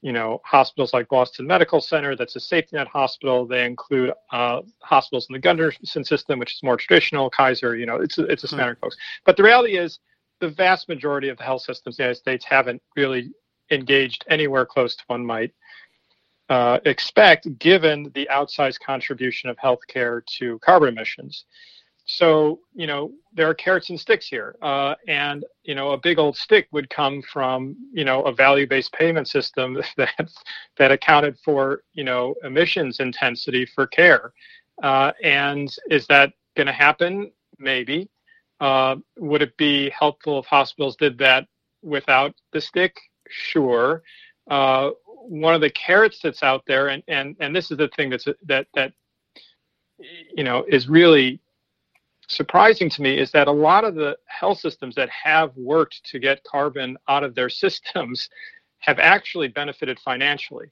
you 0.01 0.11
know, 0.11 0.41
hospitals 0.43 0.93
like 0.93 1.07
Boston 1.09 1.45
Medical 1.45 1.79
Center, 1.79 2.15
that's 2.15 2.35
a 2.35 2.39
safety 2.39 2.75
net 2.75 2.87
hospital. 2.87 3.45
They 3.45 3.65
include 3.65 4.13
uh, 4.31 4.61
hospitals 4.79 5.27
in 5.29 5.33
the 5.33 5.39
Gundersen 5.39 6.05
system, 6.05 6.39
which 6.39 6.53
is 6.53 6.63
more 6.63 6.77
traditional. 6.77 7.29
Kaiser, 7.29 7.75
you 7.75 7.85
know, 7.85 7.97
it's 7.97 8.17
a, 8.17 8.23
it's 8.23 8.43
a 8.43 8.47
smattering 8.47 8.75
mm-hmm. 8.75 8.85
folks. 8.85 8.97
But 9.25 9.37
the 9.37 9.43
reality 9.43 9.77
is, 9.77 9.99
the 10.39 10.49
vast 10.49 10.89
majority 10.89 11.29
of 11.29 11.37
the 11.37 11.43
health 11.43 11.61
systems 11.61 11.99
in 11.99 12.03
the 12.03 12.07
United 12.07 12.19
States 12.19 12.45
haven't 12.45 12.81
really 12.95 13.31
engaged 13.69 14.25
anywhere 14.27 14.65
close 14.65 14.95
to 14.95 15.03
one 15.07 15.23
might 15.23 15.53
uh, 16.49 16.79
expect 16.85 17.57
given 17.59 18.11
the 18.15 18.27
outsized 18.31 18.79
contribution 18.79 19.49
of 19.49 19.57
healthcare 19.57 20.21
to 20.39 20.59
carbon 20.59 20.89
emissions. 20.89 21.45
So, 22.13 22.59
you 22.75 22.87
know, 22.87 23.13
there 23.33 23.49
are 23.49 23.53
carrots 23.53 23.89
and 23.89 23.97
sticks 23.97 24.27
here. 24.27 24.57
Uh, 24.61 24.95
and, 25.07 25.45
you 25.63 25.75
know, 25.75 25.91
a 25.91 25.97
big 25.97 26.19
old 26.19 26.35
stick 26.35 26.67
would 26.73 26.89
come 26.89 27.21
from, 27.21 27.77
you 27.93 28.03
know, 28.03 28.21
a 28.23 28.33
value 28.33 28.67
based 28.67 28.91
payment 28.91 29.29
system 29.29 29.81
that, 29.97 30.29
that 30.77 30.91
accounted 30.91 31.37
for, 31.43 31.83
you 31.93 32.03
know, 32.03 32.35
emissions 32.43 32.99
intensity 32.99 33.65
for 33.65 33.87
care. 33.87 34.33
Uh, 34.83 35.13
and 35.23 35.73
is 35.89 36.05
that 36.07 36.33
going 36.57 36.67
to 36.67 36.73
happen? 36.73 37.31
Maybe. 37.59 38.09
Uh, 38.59 38.97
would 39.17 39.41
it 39.41 39.55
be 39.55 39.89
helpful 39.97 40.39
if 40.39 40.45
hospitals 40.47 40.97
did 40.97 41.17
that 41.17 41.47
without 41.81 42.35
the 42.51 42.59
stick? 42.59 42.93
Sure. 43.29 44.03
Uh, 44.49 44.89
one 45.05 45.55
of 45.55 45.61
the 45.61 45.69
carrots 45.69 46.19
that's 46.21 46.43
out 46.43 46.63
there, 46.67 46.89
and 46.89 47.03
and 47.07 47.37
and 47.39 47.55
this 47.55 47.71
is 47.71 47.77
the 47.77 47.87
thing 47.95 48.09
that's 48.09 48.27
that 48.47 48.67
that 48.73 48.91
you 50.35 50.43
know 50.43 50.65
is 50.67 50.89
really 50.89 51.39
surprising 52.31 52.89
to 52.89 53.01
me 53.01 53.17
is 53.17 53.31
that 53.31 53.47
a 53.47 53.51
lot 53.51 53.83
of 53.83 53.95
the 53.95 54.17
health 54.25 54.59
systems 54.59 54.95
that 54.95 55.09
have 55.09 55.55
worked 55.55 56.03
to 56.05 56.19
get 56.19 56.43
carbon 56.43 56.97
out 57.07 57.23
of 57.23 57.35
their 57.35 57.49
systems 57.49 58.29
have 58.79 58.99
actually 58.99 59.47
benefited 59.47 59.99
financially. 59.99 60.71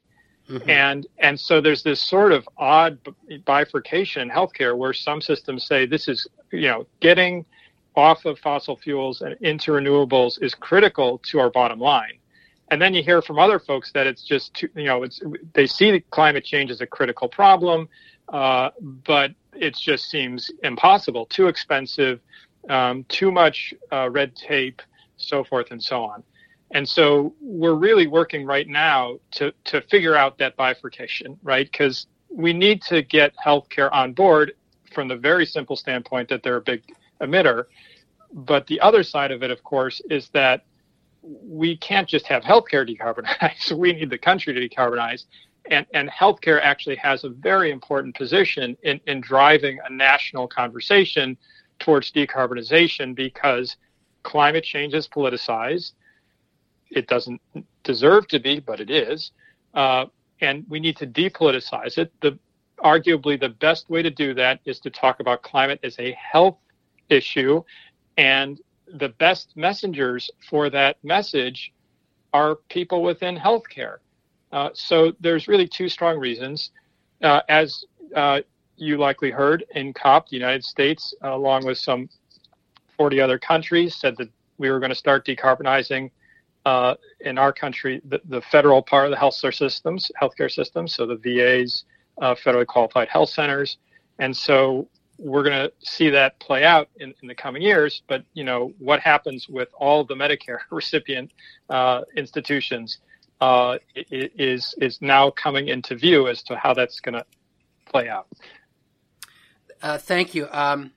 Mm-hmm. 0.49 0.69
And 0.69 1.07
and 1.19 1.39
so 1.39 1.61
there's 1.61 1.83
this 1.83 2.01
sort 2.01 2.31
of 2.31 2.47
odd 2.57 2.97
bifurcation 3.45 4.23
in 4.23 4.29
healthcare 4.29 4.75
where 4.75 4.93
some 4.93 5.21
systems 5.21 5.65
say 5.65 5.85
this 5.85 6.07
is 6.07 6.27
you 6.51 6.67
know 6.67 6.87
getting 7.01 7.45
off 7.95 8.25
of 8.25 8.39
fossil 8.39 8.75
fuels 8.75 9.21
and 9.21 9.35
into 9.41 9.71
renewables 9.71 10.41
is 10.41 10.55
critical 10.55 11.19
to 11.29 11.39
our 11.39 11.51
bottom 11.51 11.79
line 11.79 12.19
and 12.71 12.81
then 12.81 12.93
you 12.93 13.03
hear 13.03 13.21
from 13.21 13.39
other 13.39 13.59
folks 13.59 13.91
that 13.93 14.07
it's 14.07 14.23
just 14.23 14.53
too, 14.53 14.69
you 14.75 14.85
know 14.85 15.03
it's 15.03 15.21
they 15.53 15.65
see 15.65 15.91
the 15.91 15.99
climate 16.11 16.43
change 16.43 16.71
as 16.71 16.81
a 16.81 16.87
critical 16.87 17.27
problem 17.27 17.87
uh, 18.31 18.69
but 19.05 19.31
it 19.53 19.75
just 19.75 20.09
seems 20.09 20.51
impossible 20.63 21.25
too 21.25 21.47
expensive 21.47 22.19
um, 22.69 23.03
too 23.09 23.31
much 23.31 23.73
uh, 23.91 24.09
red 24.09 24.35
tape 24.35 24.81
so 25.17 25.43
forth 25.43 25.67
and 25.71 25.81
so 25.81 26.03
on 26.03 26.23
and 26.71 26.87
so 26.87 27.33
we're 27.41 27.73
really 27.73 28.07
working 28.07 28.45
right 28.45 28.67
now 28.67 29.17
to 29.31 29.51
to 29.63 29.81
figure 29.83 30.15
out 30.15 30.37
that 30.37 30.55
bifurcation 30.55 31.37
right 31.43 31.71
because 31.71 32.07
we 32.29 32.53
need 32.53 32.81
to 32.81 33.01
get 33.01 33.33
healthcare 33.43 33.91
on 33.91 34.13
board 34.13 34.53
from 34.93 35.07
the 35.07 35.15
very 35.15 35.45
simple 35.45 35.75
standpoint 35.75 36.29
that 36.29 36.43
they're 36.43 36.57
a 36.57 36.61
big 36.61 36.83
emitter 37.21 37.65
but 38.31 38.67
the 38.67 38.79
other 38.81 39.03
side 39.03 39.31
of 39.31 39.41
it 39.43 39.51
of 39.51 39.63
course 39.63 40.01
is 40.09 40.29
that 40.29 40.63
we 41.21 41.77
can't 41.77 42.07
just 42.07 42.25
have 42.27 42.43
healthcare 42.43 42.87
decarbonize. 42.87 43.71
we 43.77 43.93
need 43.93 44.09
the 44.09 44.17
country 44.17 44.53
to 44.53 44.69
decarbonize. 44.75 45.25
And, 45.69 45.85
and 45.93 46.09
healthcare 46.09 46.59
actually 46.61 46.95
has 46.97 47.23
a 47.23 47.29
very 47.29 47.71
important 47.71 48.15
position 48.15 48.75
in, 48.83 48.99
in 49.07 49.21
driving 49.21 49.79
a 49.85 49.91
national 49.91 50.47
conversation 50.47 51.37
towards 51.79 52.11
decarbonization 52.11 53.15
because 53.15 53.77
climate 54.23 54.63
change 54.63 54.93
is 54.93 55.07
politicized. 55.07 55.93
It 56.89 57.07
doesn't 57.07 57.41
deserve 57.83 58.27
to 58.29 58.39
be, 58.39 58.59
but 58.59 58.79
it 58.79 58.89
is. 58.89 59.31
Uh, 59.73 60.05
and 60.41 60.65
we 60.69 60.79
need 60.79 60.97
to 60.97 61.07
depoliticize 61.07 61.97
it. 61.97 62.11
The, 62.21 62.39
arguably, 62.83 63.39
the 63.39 63.49
best 63.49 63.89
way 63.89 64.01
to 64.01 64.09
do 64.09 64.33
that 64.33 64.59
is 64.65 64.79
to 64.79 64.89
talk 64.89 65.19
about 65.19 65.43
climate 65.43 65.79
as 65.83 65.97
a 65.99 66.13
health 66.13 66.57
issue 67.09 67.63
and 68.17 68.59
the 68.93 69.09
best 69.09 69.55
messengers 69.55 70.29
for 70.49 70.69
that 70.69 70.97
message 71.03 71.71
are 72.33 72.55
people 72.69 73.01
within 73.01 73.37
healthcare. 73.37 73.97
Uh, 74.51 74.69
so 74.73 75.13
there's 75.19 75.47
really 75.47 75.67
two 75.67 75.89
strong 75.89 76.17
reasons. 76.17 76.71
Uh, 77.21 77.41
as 77.49 77.83
uh, 78.15 78.39
you 78.77 78.97
likely 78.97 79.31
heard 79.31 79.65
in 79.75 79.93
COP, 79.93 80.29
the 80.29 80.35
United 80.35 80.63
States, 80.63 81.13
along 81.21 81.65
with 81.65 81.77
some 81.77 82.09
40 82.97 83.21
other 83.21 83.37
countries, 83.37 83.95
said 83.95 84.15
that 84.17 84.29
we 84.57 84.69
were 84.69 84.79
going 84.79 84.89
to 84.89 84.95
start 84.95 85.25
decarbonizing 85.25 86.09
uh, 86.65 86.95
in 87.21 87.37
our 87.37 87.53
country 87.53 88.01
the, 88.05 88.21
the, 88.25 88.41
federal 88.41 88.81
part 88.81 89.05
of 89.05 89.11
the 89.11 89.17
health 89.17 89.33
systems, 89.33 90.11
healthcare 90.21 90.51
systems, 90.51 90.93
so 90.93 91.05
the 91.05 91.15
VAs, 91.15 91.85
uh, 92.21 92.35
federally 92.35 92.67
qualified 92.67 93.07
health 93.07 93.29
centers. 93.29 93.77
And 94.19 94.35
so 94.35 94.87
we're 95.17 95.43
going 95.43 95.55
to 95.55 95.71
see 95.79 96.09
that 96.09 96.37
play 96.39 96.65
out 96.65 96.89
in, 96.97 97.13
in, 97.21 97.27
the 97.29 97.35
coming 97.35 97.61
years. 97.61 98.03
But 98.07 98.23
you 98.33 98.43
know 98.43 98.73
what 98.77 98.99
happens 98.99 99.47
with 99.47 99.69
all 99.77 100.03
the 100.03 100.15
Medicare 100.15 100.59
recipient 100.69 101.31
institutions 102.17 102.99
uh, 103.41 103.77
is 103.95 104.75
is 104.79 105.01
now 105.01 105.29
coming 105.29 105.67
into 105.67 105.95
view 105.95 106.27
as 106.27 106.43
to 106.43 106.55
how 106.55 106.73
that's 106.73 106.99
going 106.99 107.15
to 107.15 107.25
play 107.85 108.09
out. 108.09 108.27
Uh, 109.81 109.97
thank 109.97 110.35
you. 110.35 110.47
Um, 110.51 110.91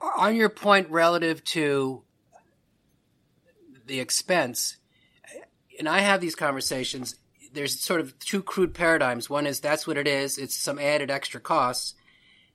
on 0.00 0.36
your 0.36 0.48
point 0.48 0.90
relative 0.90 1.42
to 1.44 2.02
the 3.86 4.00
expense, 4.00 4.76
and 5.78 5.88
I 5.88 6.00
have 6.00 6.20
these 6.20 6.34
conversations. 6.34 7.16
There's 7.52 7.80
sort 7.80 8.00
of 8.00 8.16
two 8.20 8.42
crude 8.42 8.74
paradigms. 8.74 9.28
One 9.28 9.46
is 9.46 9.60
that's 9.60 9.86
what 9.86 9.96
it 9.96 10.06
is; 10.06 10.38
it's 10.38 10.56
some 10.56 10.78
added 10.78 11.10
extra 11.10 11.40
costs 11.40 11.94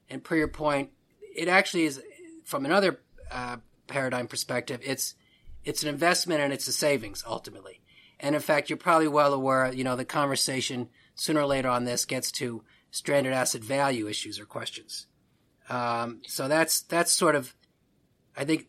and 0.10 0.24
per 0.24 0.36
your 0.36 0.48
point, 0.48 0.92
it 1.36 1.48
actually 1.48 1.86
is 1.86 2.02
from 2.44 2.66
another 2.66 3.00
uh, 3.32 3.58
paradigm 3.88 4.28
perspective. 4.28 4.82
It's 4.84 5.16
it's 5.64 5.82
an 5.82 5.90
investment 5.90 6.42
and 6.42 6.54
it's 6.54 6.68
a 6.68 6.74
savings 6.74 7.24
ultimately. 7.26 7.82
And 8.20 8.36
in 8.36 8.42
fact, 8.42 8.70
you're 8.70 8.78
probably 8.78 9.08
well 9.08 9.34
aware, 9.34 9.72
you 9.74 9.84
know, 9.84 9.96
the 9.96 10.06
conversation 10.06 10.90
sooner 11.16 11.42
or 11.42 11.46
later 11.46 11.70
on 11.70 11.86
this 11.86 12.06
gets 12.06 12.32
to 12.34 12.64
stranded 12.92 13.34
asset 13.34 13.62
value 13.62 14.08
issues 14.08 14.40
or 14.40 14.46
questions. 14.46 15.08
Um, 15.70 16.22
so 16.28 16.48
that's 16.48 16.82
that's 16.84 17.12
sort 17.12 17.36
of, 17.36 17.54
I 18.38 18.46
think, 18.46 18.68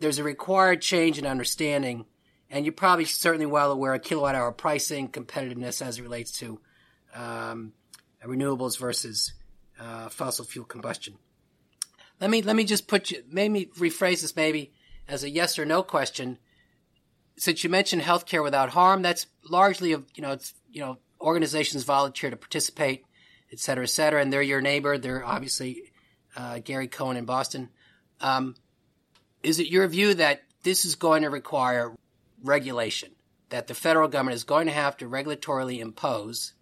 there's 0.00 0.18
a 0.18 0.24
required 0.24 0.80
change 0.80 1.18
in 1.18 1.26
understanding, 1.26 2.06
and 2.50 2.64
you're 2.64 2.72
probably 2.72 3.04
certainly 3.04 3.46
well 3.46 3.70
aware 3.70 3.94
of 3.94 4.02
kilowatt 4.02 4.34
hour 4.34 4.50
pricing 4.52 5.08
competitiveness 5.08 5.84
as 5.84 5.98
it 5.98 6.02
relates 6.02 6.32
to 6.38 6.60
um, 7.14 7.72
renewables 8.24 8.78
versus 8.78 9.34
uh, 9.78 10.08
fossil 10.08 10.44
fuel 10.44 10.64
combustion. 10.64 11.14
Let 12.20 12.30
me 12.30 12.42
let 12.42 12.56
me 12.56 12.64
just 12.64 12.88
put 12.88 13.10
you 13.10 13.22
maybe 13.30 13.66
rephrase 13.78 14.22
this 14.22 14.36
maybe 14.36 14.72
as 15.08 15.24
a 15.24 15.30
yes 15.30 15.58
or 15.58 15.64
no 15.64 15.82
question. 15.82 16.38
Since 17.36 17.64
you 17.64 17.70
mentioned 17.70 18.02
healthcare 18.02 18.42
without 18.42 18.70
harm, 18.70 19.02
that's 19.02 19.26
largely 19.48 19.92
of 19.92 20.04
you 20.14 20.22
know 20.22 20.32
it's 20.32 20.54
you 20.70 20.80
know 20.80 20.98
organizations 21.20 21.84
volunteer 21.84 22.30
to 22.30 22.36
participate, 22.36 23.04
et 23.52 23.58
cetera, 23.58 23.84
et 23.84 23.88
cetera, 23.88 24.20
and 24.20 24.32
they're 24.32 24.42
your 24.42 24.60
neighbor. 24.60 24.98
They're 24.98 25.24
obviously 25.24 25.92
uh, 26.36 26.58
Gary 26.58 26.88
Cohen 26.88 27.16
in 27.16 27.24
Boston. 27.24 27.70
Um, 28.20 28.54
is 29.42 29.58
it 29.58 29.68
your 29.68 29.86
view 29.88 30.14
that 30.14 30.42
this 30.62 30.84
is 30.84 30.94
going 30.94 31.22
to 31.22 31.30
require 31.30 31.94
regulation? 32.42 33.12
That 33.50 33.66
the 33.66 33.74
federal 33.74 34.08
government 34.08 34.36
is 34.36 34.44
going 34.44 34.66
to 34.66 34.72
have 34.72 34.96
to 34.98 35.08
regulatorily 35.08 35.80
impose 35.80 36.54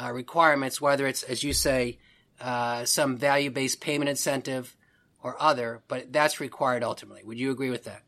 uh, 0.00 0.12
requirements, 0.12 0.80
whether 0.80 1.06
it's, 1.06 1.22
as 1.22 1.42
you 1.42 1.52
say, 1.52 1.98
uh, 2.40 2.84
some 2.84 3.16
value 3.16 3.50
based 3.50 3.80
payment 3.80 4.08
incentive 4.08 4.76
or 5.22 5.40
other, 5.42 5.82
but 5.88 6.12
that's 6.12 6.40
required 6.40 6.84
ultimately. 6.84 7.24
Would 7.24 7.38
you 7.38 7.50
agree 7.50 7.70
with 7.70 7.84
that? 7.84 8.02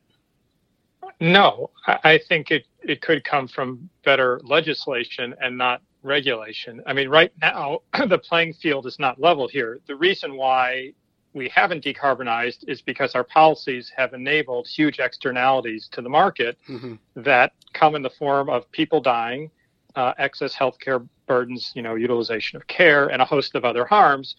No, 1.21 1.71
I 1.87 2.19
think 2.29 2.51
it, 2.51 2.67
it 2.83 3.03
could 3.03 3.25
come 3.25 3.47
from 3.47 3.89
better 4.05 4.41
legislation 4.45 5.35
and 5.41 5.57
not 5.57 5.83
regulation. 6.03 6.83
I 6.87 6.93
mean, 6.93 7.09
right 7.09 7.33
now, 7.43 7.81
the 8.09 8.19
playing 8.19 8.55
field 8.55 8.87
is 8.87 8.99
not 8.99 9.21
level 9.21 9.49
here. 9.49 9.81
The 9.87 9.97
reason 9.97 10.37
why 10.37 10.93
we 11.33 11.49
haven't 11.49 11.85
decarbonized 11.85 12.69
is 12.69 12.83
because 12.83 13.15
our 13.15 13.23
policies 13.23 13.93
have 13.97 14.15
enabled 14.15 14.67
huge 14.67 14.99
externalities 14.99 15.89
to 15.93 16.03
the 16.03 16.09
market 16.09 16.59
mm-hmm. 16.69 16.95
that 17.17 17.53
come 17.73 17.95
in 17.95 18.03
the 18.03 18.11
form 18.11 18.49
of 18.49 18.71
people 18.73 19.01
dying, 19.01 19.51
uh, 19.95 20.13
excess 20.19 20.55
healthcare 20.55 21.07
burdens, 21.27 21.71
you 21.75 21.83
know, 21.83 21.95
utilization 21.95 22.57
of 22.57 22.67
care, 22.67 23.09
and 23.09 23.23
a 23.23 23.25
host 23.25 23.55
of 23.55 23.65
other 23.65 23.85
harms 23.85 24.35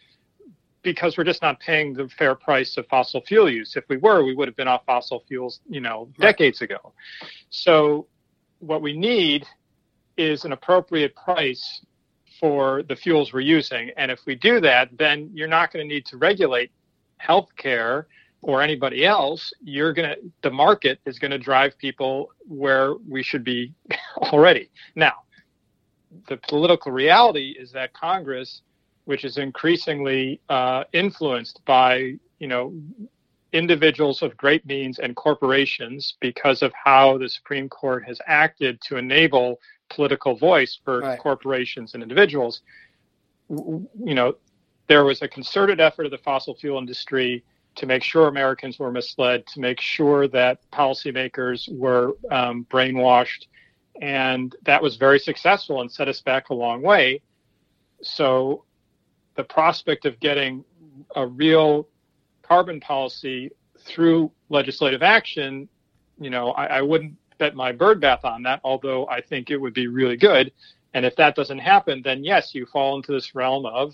because 0.83 1.17
we're 1.17 1.23
just 1.23 1.41
not 1.41 1.59
paying 1.59 1.93
the 1.93 2.09
fair 2.09 2.35
price 2.35 2.77
of 2.77 2.88
fossil 2.88 3.21
fuel 3.21 3.50
use. 3.50 3.75
If 3.75 3.83
we 3.89 3.97
were, 3.97 4.23
we 4.23 4.33
would 4.33 4.47
have 4.47 4.57
been 4.57 4.67
off 4.67 4.83
fossil 4.85 5.23
fuels, 5.27 5.59
you 5.69 5.81
know, 5.81 6.09
decades 6.19 6.61
ago. 6.61 6.93
So 7.50 8.07
what 8.59 8.81
we 8.81 8.97
need 8.97 9.45
is 10.17 10.45
an 10.45 10.51
appropriate 10.51 11.15
price 11.15 11.81
for 12.39 12.83
the 12.83 12.95
fuels 12.95 13.33
we're 13.33 13.41
using. 13.41 13.91
And 13.97 14.09
if 14.09 14.19
we 14.25 14.35
do 14.35 14.59
that, 14.61 14.89
then 14.97 15.29
you're 15.33 15.47
not 15.47 15.71
going 15.71 15.88
to 15.88 15.93
need 15.93 16.05
to 16.07 16.17
regulate 16.17 16.71
healthcare 17.23 18.05
or 18.41 18.61
anybody 18.61 19.05
else. 19.05 19.53
You're 19.61 19.93
going 19.93 20.09
to, 20.09 20.17
the 20.41 20.50
market 20.50 21.00
is 21.05 21.19
going 21.19 21.31
to 21.31 21.38
drive 21.38 21.77
people 21.77 22.31
where 22.47 22.95
we 23.07 23.21
should 23.21 23.43
be 23.43 23.73
already. 24.17 24.69
Now, 24.95 25.13
the 26.27 26.38
political 26.38 26.91
reality 26.91 27.55
is 27.57 27.71
that 27.71 27.93
Congress, 27.93 28.61
which 29.05 29.25
is 29.25 29.38
increasingly 29.38 30.39
uh, 30.50 30.84
influenced 30.93 31.63
by 31.65 32.13
you 32.39 32.48
know 32.48 32.74
individuals 33.53 34.22
of 34.22 34.36
great 34.38 34.65
means 34.65 35.00
and 35.00 35.15
corporations 35.15 36.15
because 36.22 36.62
of 36.62 36.72
how 36.74 37.17
the 37.17 37.27
Supreme 37.27 37.67
Court 37.67 38.05
has 38.05 38.20
acted 38.25 38.79
to 38.81 38.96
enable 38.98 39.60
political 39.89 40.38
voice 40.38 40.79
for 40.86 41.00
right. 41.00 41.20
corporations 41.20 41.93
and 41.93 42.01
individuals. 42.01 42.62
You 43.50 43.88
know, 44.00 44.36
there 44.88 45.03
was 45.03 45.22
a 45.22 45.27
concerted 45.27 45.81
effort 45.81 46.05
of 46.05 46.12
the 46.12 46.17
fossil 46.20 46.55
fuel 46.55 46.77
industry 46.77 47.43
to 47.75 47.86
make 47.86 48.03
sure 48.03 48.27
Americans 48.27 48.79
were 48.79 48.92
misled, 48.92 49.46
to 49.48 49.59
make 49.59 49.81
sure 49.81 50.27
that 50.29 50.59
policymakers 50.72 51.70
were 51.77 52.14
um, 52.29 52.66
brainwashed 52.70 53.48
and 54.01 54.55
that 54.64 54.81
was 54.81 54.96
very 54.96 55.20
successful 55.20 55.81
and 55.81 55.92
set 55.92 56.07
us 56.07 56.22
back 56.22 56.50
a 56.50 56.53
long 56.53 56.81
way. 56.81 57.22
So 58.01 58.64
the 59.35 59.44
prospect 59.44 60.05
of 60.05 60.20
getting 60.20 60.63
a 61.15 61.25
real 61.25 61.87
carbon 62.44 62.79
policy 62.79 63.51
through 63.79 64.31
legislative 64.50 65.01
action, 65.01 65.67
you 66.20 66.29
know, 66.29 66.51
I, 66.51 66.65
I 66.65 66.81
wouldn't 66.81 67.15
bet 67.37 67.55
my 67.55 67.74
birdbath 67.74 68.24
on 68.24 68.44
that, 68.44 68.61
although 68.63 69.07
I 69.07 69.22
think 69.22 69.50
it 69.50 69.57
would 69.57 69.74
be 69.74 69.87
really 69.87 70.17
good. 70.17 70.51
And 70.94 71.05
if 71.05 71.15
that 71.15 71.35
doesn't 71.35 71.59
happen, 71.59 72.01
then 72.03 72.24
yes, 72.24 72.53
you 72.53 72.65
fall 72.65 72.96
into 72.98 73.11
this 73.11 73.33
realm 73.33 73.65
of, 73.65 73.94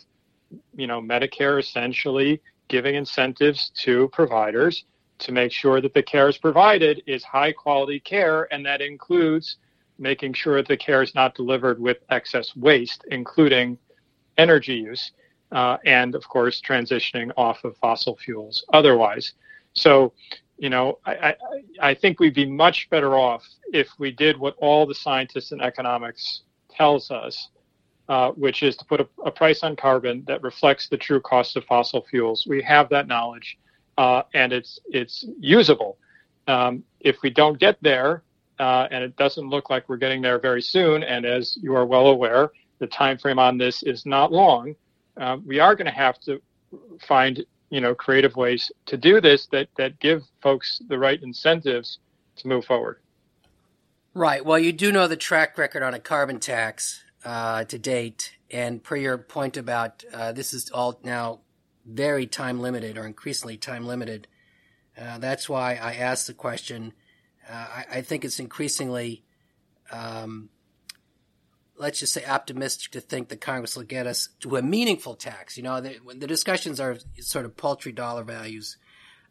you 0.76 0.88
know, 0.88 1.02
Medicare 1.02 1.60
essentially 1.60 2.42
giving 2.68 2.96
incentives 2.96 3.72
to 3.84 4.10
providers 4.10 4.86
to 5.20 5.32
make 5.32 5.52
sure 5.52 5.82
that 5.82 5.94
the 5.94 6.04
care 6.04 6.30
is 6.30 6.38
provided 6.38 7.02
is 7.08 7.24
high 7.24 7.52
quality 7.52 8.00
care, 8.00 8.52
and 8.54 8.66
that 8.66 8.82
includes 8.82 9.58
making 10.00 10.34
sure 10.34 10.58
that 10.58 10.68
the 10.68 10.78
care 10.78 11.02
is 11.02 11.16
not 11.16 11.34
delivered 11.34 11.80
with 11.80 11.98
excess 12.10 12.56
waste, 12.56 13.04
including 13.10 13.78
energy 14.38 14.76
use, 14.76 15.12
uh, 15.52 15.78
and 15.86 16.16
of 16.16 16.28
course, 16.28 16.62
transitioning 16.62 17.32
off 17.38 17.64
of 17.64 17.76
fossil 17.78 18.16
fuels 18.18 18.66
otherwise. 18.74 19.34
So, 19.74 20.14
you 20.58 20.70
know, 20.70 21.00
I, 21.06 21.14
I, 21.14 21.36
I 21.82 21.94
think 21.94 22.20
we'd 22.20 22.34
be 22.34 22.46
much 22.46 22.90
better 22.90 23.16
off 23.16 23.44
if 23.74 23.90
we 24.00 24.12
did 24.12 24.38
what 24.38 24.56
all 24.58 24.86
the 24.86 24.96
scientists 24.96 25.52
in 25.52 25.62
economics 25.62 26.42
tells 26.70 27.12
us, 27.12 27.50
uh, 28.10 28.32
which 28.32 28.64
is 28.64 28.76
to 28.78 28.86
put 28.86 29.02
a, 29.02 29.08
a, 29.26 29.32
price 29.32 29.64
on 29.64 29.76
carbon 29.76 30.24
that 30.28 30.42
reflects 30.42 30.88
the 30.88 30.98
true 30.98 31.22
cost 31.22 31.56
of 31.56 31.64
fossil 31.66 32.06
fuels. 32.10 32.46
We 32.48 32.62
have 32.64 32.90
that 32.90 33.08
knowledge, 33.08 33.58
uh, 33.98 34.24
and 34.34 34.52
it's 34.52 34.80
it's 34.88 35.26
usable. 35.40 35.98
Um, 36.48 36.84
if 37.02 37.22
we 37.22 37.30
don't 37.30 37.60
get 37.60 37.78
there, 37.82 38.24
uh, 38.60 38.88
and 38.92 39.04
it 39.04 39.16
doesn't 39.18 39.50
look 39.50 39.70
like 39.70 39.88
we're 39.90 39.98
getting 39.98 40.22
there 40.22 40.40
very 40.40 40.62
soon. 40.62 41.04
And 41.04 41.26
as 41.26 41.58
you 41.62 41.76
are 41.76 41.86
well 41.86 42.08
aware, 42.08 42.52
the 42.80 42.88
time 42.88 43.18
frame 43.18 43.40
on 43.40 43.58
this 43.58 43.84
is 43.84 44.06
not 44.06 44.32
long. 44.32 44.76
Uh, 45.20 45.38
we 45.46 45.60
are 45.60 45.76
going 45.76 45.86
to 45.86 45.92
have 45.92 46.20
to 46.22 46.42
find 47.08 47.46
you 47.70 47.82
know 47.82 47.94
creative 47.94 48.36
ways 48.36 48.72
to 48.86 48.98
do 48.98 49.20
this 49.20 49.48
that 49.48 49.68
that 49.78 50.00
give 50.00 50.24
folks 50.42 50.82
the 50.88 50.98
right 50.98 51.22
incentives 51.22 52.00
to 52.38 52.48
move 52.48 52.66
forward. 52.66 53.00
Right. 54.14 54.44
Well, 54.44 54.60
you 54.60 54.74
do 54.74 54.92
know 54.92 55.08
the 55.08 55.18
track 55.18 55.58
record 55.58 55.84
on 55.84 55.94
a 55.94 56.00
carbon 56.00 56.40
tax 56.40 57.04
uh, 57.24 57.66
to 57.66 57.78
date, 57.78 58.38
and 58.50 58.84
per 58.84 58.96
your 58.96 59.18
point 59.18 59.58
about 59.58 60.04
uh, 60.14 60.32
this 60.32 60.54
is 60.54 60.70
all 60.72 61.00
now 61.04 61.42
very 61.86 62.26
time 62.26 62.60
limited 62.60 62.98
or 62.98 63.06
increasingly 63.06 63.58
time 63.58 63.86
limited. 63.86 64.28
Uh, 65.00 65.20
that's 65.20 65.48
why 65.48 65.76
I 65.76 65.94
asked 65.94 66.28
the 66.28 66.34
question 66.34 66.94
uh, 67.50 67.54
I, 67.54 67.86
I, 67.92 68.02
think 68.02 68.26
it's 68.26 68.40
increasingly, 68.40 69.24
um, 69.92 70.50
let's 71.78 72.00
just 72.00 72.14
say, 72.14 72.26
optimistic 72.26 72.92
to 72.92 73.02
think 73.02 73.30
that 73.30 73.42
Congress 73.42 73.76
will 73.76 73.84
get 73.84 74.08
us 74.08 74.30
to 74.42 74.58
a 74.58 74.62
meaningful 74.62 75.16
tax. 75.16 75.58
You 75.58 75.64
know, 75.64 75.82
the, 75.82 76.00
the 76.16 76.28
discussions 76.28 76.80
are 76.80 76.98
sort 77.20 77.46
of 77.46 77.56
paltry 77.58 77.92
dollar 77.92 78.24
values. 78.24 78.78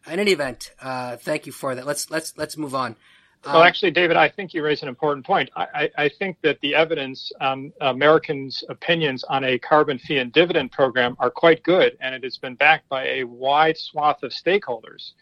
In 0.06 0.20
any 0.20 0.32
event, 0.32 0.72
uh, 0.80 1.16
thank 1.16 1.46
you 1.46 1.52
for 1.52 1.74
that. 1.74 1.86
Let's 1.86 2.10
let's 2.10 2.36
let's 2.36 2.56
move 2.56 2.74
on. 2.74 2.96
Um, 3.44 3.54
well, 3.54 3.62
actually, 3.62 3.90
David, 3.90 4.16
I 4.16 4.28
think 4.28 4.54
you 4.54 4.62
raise 4.62 4.82
an 4.82 4.88
important 4.88 5.26
point. 5.26 5.50
I, 5.54 5.66
I, 5.74 6.04
I 6.04 6.08
think 6.08 6.38
that 6.42 6.60
the 6.60 6.74
evidence, 6.74 7.30
um, 7.40 7.72
Americans' 7.80 8.64
opinions 8.68 9.24
on 9.24 9.44
a 9.44 9.58
carbon 9.58 9.98
fee 9.98 10.18
and 10.18 10.32
dividend 10.32 10.72
program 10.72 11.16
are 11.18 11.30
quite 11.30 11.62
good, 11.62 11.96
and 12.00 12.14
it 12.14 12.24
has 12.24 12.38
been 12.38 12.54
backed 12.54 12.88
by 12.88 13.06
a 13.06 13.24
wide 13.24 13.76
swath 13.76 14.22
of 14.22 14.32
stakeholders. 14.32 15.12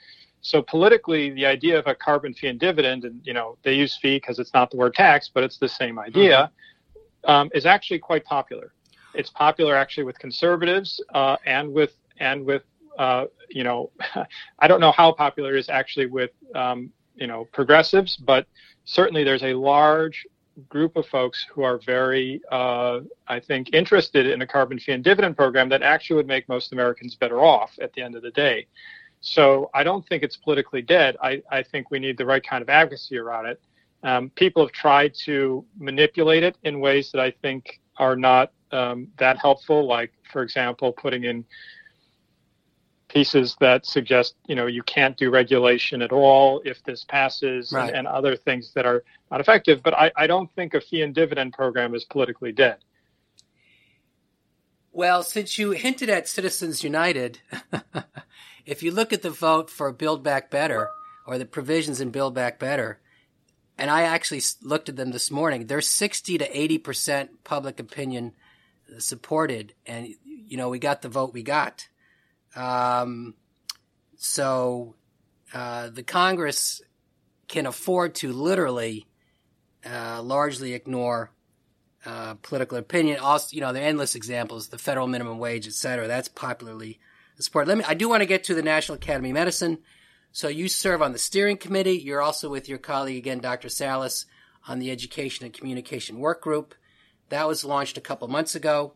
So 0.41 0.61
politically, 0.61 1.31
the 1.31 1.47
idea 1.47 1.79
of 1.79 1.87
a 1.87 1.95
carbon 1.95 2.35
fee 2.35 2.49
and 2.49 2.61
dividend, 2.61 3.05
and 3.05 3.21
you 3.25 3.33
know 3.33 3.57
they 3.63 3.75
use 3.75 3.97
fee 3.97 4.17
because 4.17 4.39
it's 4.39 4.53
not 4.53 4.71
the 4.71 4.77
word 4.77 4.95
tax, 4.95 5.31
but 5.33 5.43
it's 5.43 5.59
the 5.59 5.69
same 5.69 5.99
idea, 5.99 6.37
mm-hmm. 6.37 6.55
Um, 7.27 7.51
is 7.55 7.67
actually 7.67 7.99
quite 7.99 8.25
popular. 8.25 8.73
It's 9.15 9.31
popular 9.31 9.77
actually 9.77 10.05
with 10.05 10.19
conservatives 10.19 11.01
uh, 11.15 11.37
and 11.47 11.73
with 11.73 11.93
and 12.19 12.45
with 12.45 12.63
uh, 12.99 13.27
you 13.49 13.65
know 13.65 13.91
I 14.59 14.69
don't 14.69 14.81
know 14.81 14.93
how 14.93 15.13
popular 15.13 15.55
it 15.55 15.61
is 15.61 15.69
actually 15.69 16.07
with 16.07 16.31
um, 16.55 16.91
you 17.15 17.27
know 17.27 17.47
progressives, 17.53 18.17
but 18.17 18.47
certainly 18.85 19.25
there's 19.25 19.45
a 19.45 19.55
large 19.55 20.27
group 20.69 20.97
of 20.97 21.07
folks 21.07 21.45
who 21.53 21.63
are 21.63 21.79
very, 21.79 22.41
uh, 22.51 23.01
I 23.27 23.41
think, 23.41 23.75
interested 23.75 24.27
in 24.27 24.43
a 24.43 24.47
carbon 24.47 24.79
fee 24.79 24.93
and 24.93 25.03
dividend 25.03 25.37
program 25.37 25.69
that 25.71 25.83
actually 25.83 26.17
would 26.17 26.27
make 26.27 26.49
most 26.49 26.73
Americans 26.73 27.17
better 27.17 27.41
off 27.41 27.73
at 27.81 27.93
the 27.95 28.03
end 28.03 28.15
of 28.15 28.23
the 28.23 28.31
day. 28.31 28.67
So 29.21 29.71
I 29.75 29.85
don't 29.85 30.07
think 30.07 30.23
it's 30.23 30.37
politically 30.37 30.83
dead. 30.83 31.17
I, 31.23 31.43
I 31.51 31.63
think 31.63 31.91
we 31.91 31.99
need 31.99 32.19
the 32.19 32.27
right 32.27 32.47
kind 32.47 32.63
of 32.63 32.69
advocacy 32.69 33.17
around 33.17 33.47
it. 33.47 33.61
Um, 34.05 34.31
people 34.31 34.63
have 34.65 34.73
tried 34.73 35.15
to 35.25 35.65
manipulate 35.79 36.43
it 36.45 36.57
in 36.63 36.79
ways 36.79 37.11
that 37.13 37.21
I 37.21 37.31
think 37.31 37.81
are 37.97 38.17
not 38.17 38.53
um, 38.71 39.09
that 39.19 39.39
helpful, 39.39 39.87
like, 39.87 40.13
for 40.31 40.43
example, 40.43 40.93
putting 40.93 41.25
in 41.25 41.45
pieces 43.09 43.57
that 43.61 43.87
suggest 43.87 44.35
you 44.47 44.57
know 44.57 44.67
you 44.67 44.83
can't 44.83 45.17
do 45.17 45.31
regulation 45.31 46.03
at 46.03 46.11
all 46.11 46.61
if 46.65 46.83
this 46.83 47.05
passes 47.05 47.71
Right. 47.73 47.89
and, 47.89 47.99
and 47.99 48.07
other 48.09 48.35
things 48.35 48.73
that 48.75 48.87
are 48.87 49.05
not 49.31 49.41
effective. 49.41 49.83
But 49.83 49.95
I, 49.95 50.11
I 50.17 50.27
don't 50.27 50.53
think 50.55 50.75
a 50.75 50.81
fee 50.81 51.03
and 51.03 51.15
dividend 51.15 51.53
program 51.53 51.95
is 51.95 52.05
politically 52.05 52.53
dead. 52.53 52.79
Well, 54.93 55.23
since 55.23 55.59
you 55.59 55.73
hinted 55.73 56.09
at 56.09 56.29
Citizens 56.29 56.85
United, 56.85 57.41
if 58.67 58.83
you 58.83 58.93
look 58.93 59.13
at 59.13 59.23
the 59.23 59.31
vote 59.31 59.71
for 59.71 59.93
Build 59.93 60.23
Back 60.23 60.51
Better 60.51 60.89
or 61.27 61.39
the 61.39 61.47
provisions 61.47 62.01
in 62.01 62.11
Build 62.11 62.35
Back 62.35 62.59
Better, 62.61 63.01
and 63.77 63.91
I 63.91 64.03
actually 64.03 64.43
looked 64.63 64.89
at 64.89 64.97
them 64.97 65.11
this 65.11 65.31
morning, 65.31 65.67
they're 65.67 65.81
60 65.81 66.39
to 66.39 66.49
80% 66.49 67.29
public 67.43 67.81
opinion 67.81 68.33
supported. 68.99 69.75
And, 69.87 70.09
you 70.25 70.57
know, 70.57 70.69
we 70.69 70.79
got 70.79 71.03
the 71.03 71.09
vote 71.09 71.33
we 71.33 71.43
got. 71.43 71.89
Um, 72.55 73.35
so 74.17 74.95
uh, 75.53 75.89
the 75.89 76.03
Congress 76.03 76.83
can 77.49 77.67
afford 77.67 78.15
to 78.17 78.33
literally 78.33 79.07
uh, 79.85 80.23
largely 80.23 80.73
ignore 80.73 81.31
uh, 82.07 82.35
political 82.43 82.79
opinion. 82.79 83.19
Also, 83.19 83.55
you 83.55 83.61
know, 83.61 83.73
there 83.73 83.83
are 83.83 83.87
endless 83.87 84.15
examples, 84.15 84.69
the 84.69 84.79
federal 84.79 85.07
minimum 85.07 85.39
wage, 85.39 85.67
et 85.67 85.73
cetera. 85.73 86.07
That's 86.07 86.29
popularly 86.29 87.01
supported. 87.39 87.69
Let 87.69 87.79
me, 87.79 87.85
I 87.87 87.95
do 87.95 88.09
want 88.09 88.21
to 88.21 88.27
get 88.27 88.45
to 88.45 88.55
the 88.55 88.63
National 88.63 88.97
Academy 88.97 89.31
of 89.31 89.35
Medicine. 89.35 89.79
So 90.35 90.49
you 90.49 90.67
serve 90.67 91.01
on 91.01 91.13
the 91.13 91.19
steering 91.19 91.59
committee. 91.59 91.97
You're 91.97 92.21
also 92.21 92.51
with 92.51 92.69
your 92.69 92.79
colleague 92.79 93.19
again, 93.19 93.39
Dr. 93.39 93.69
Salas, 93.69 94.27
on 94.67 94.81
the 94.81 94.91
Education 94.91 95.45
and 95.45 95.55
Communication 95.55 96.19
Work 96.19 96.43
Group. 96.43 96.75
That 97.29 97.47
was 97.47 97.65
launched 97.65 97.99
a 97.99 98.01
couple 98.01 98.27
months 98.27 98.57
ago. 98.57 98.95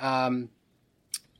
Um, 0.00 0.48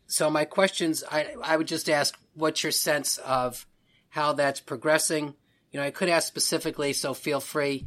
so 0.07 0.29
my 0.29 0.45
questions, 0.45 1.03
I, 1.11 1.35
I 1.43 1.57
would 1.57 1.69
just 1.69 1.89
ask, 1.89 2.19
what's 2.35 2.63
your 2.63 2.71
sense 2.71 3.17
of 3.17 3.67
how 4.11 4.35
that's 4.35 4.61
progressing? 4.61 5.35
You 5.73 5.81
know, 5.81 5.87
I 5.87 5.91
could 5.91 6.11
ask 6.11 6.29
specifically, 6.29 6.93
so 6.93 7.15
feel 7.15 7.41
free. 7.41 7.87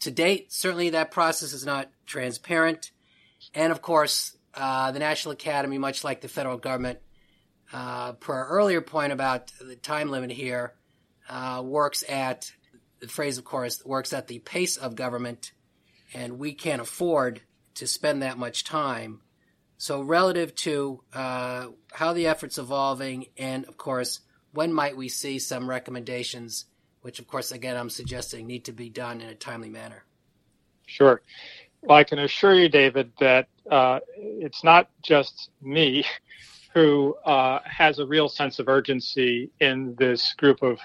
To 0.00 0.10
date, 0.10 0.52
certainly 0.52 0.90
that 0.90 1.12
process 1.12 1.52
is 1.52 1.64
not 1.64 1.88
transparent. 2.04 2.90
And 3.54 3.70
of 3.70 3.80
course, 3.80 4.36
uh, 4.54 4.90
the 4.90 4.98
National 4.98 5.30
Academy, 5.34 5.78
much 5.78 6.02
like 6.02 6.20
the 6.20 6.26
federal 6.26 6.56
government, 6.58 6.98
uh, 7.72 8.14
per 8.14 8.34
our 8.34 8.48
earlier 8.48 8.80
point 8.80 9.12
about 9.12 9.52
the 9.60 9.76
time 9.76 10.10
limit 10.10 10.32
here, 10.32 10.74
uh, 11.30 11.62
works 11.64 12.04
at 12.08 12.52
the 13.00 13.08
phrase, 13.08 13.38
of 13.38 13.44
course, 13.44 13.82
works 13.84 14.12
at 14.12 14.26
the 14.26 14.40
pace 14.40 14.76
of 14.76 14.94
government, 14.94 15.52
and 16.12 16.38
we 16.38 16.52
can't 16.52 16.82
afford 16.82 17.40
to 17.76 17.86
spend 17.86 18.22
that 18.22 18.36
much 18.36 18.64
time. 18.64 19.20
So, 19.78 20.02
relative 20.02 20.54
to 20.56 21.02
uh, 21.14 21.68
how 21.92 22.12
the 22.12 22.26
effort's 22.26 22.58
evolving, 22.58 23.26
and 23.38 23.64
of 23.64 23.78
course, 23.78 24.20
when 24.52 24.72
might 24.72 24.96
we 24.96 25.08
see 25.08 25.38
some 25.38 25.70
recommendations, 25.70 26.66
which, 27.00 27.18
of 27.18 27.26
course, 27.26 27.52
again, 27.52 27.76
I'm 27.76 27.88
suggesting 27.88 28.46
need 28.46 28.66
to 28.66 28.72
be 28.72 28.90
done 28.90 29.22
in 29.22 29.28
a 29.28 29.34
timely 29.34 29.70
manner. 29.70 30.04
Sure. 30.86 31.22
Well, 31.80 31.96
I 31.96 32.04
can 32.04 32.18
assure 32.18 32.54
you, 32.54 32.68
David, 32.68 33.12
that 33.20 33.48
uh, 33.70 34.00
it's 34.16 34.62
not 34.62 34.90
just 35.02 35.48
me 35.62 36.04
who 36.74 37.16
uh, 37.24 37.60
has 37.64 37.98
a 37.98 38.06
real 38.06 38.28
sense 38.28 38.58
of 38.58 38.68
urgency 38.68 39.50
in 39.60 39.94
this 39.98 40.34
group 40.34 40.62
of 40.62 40.78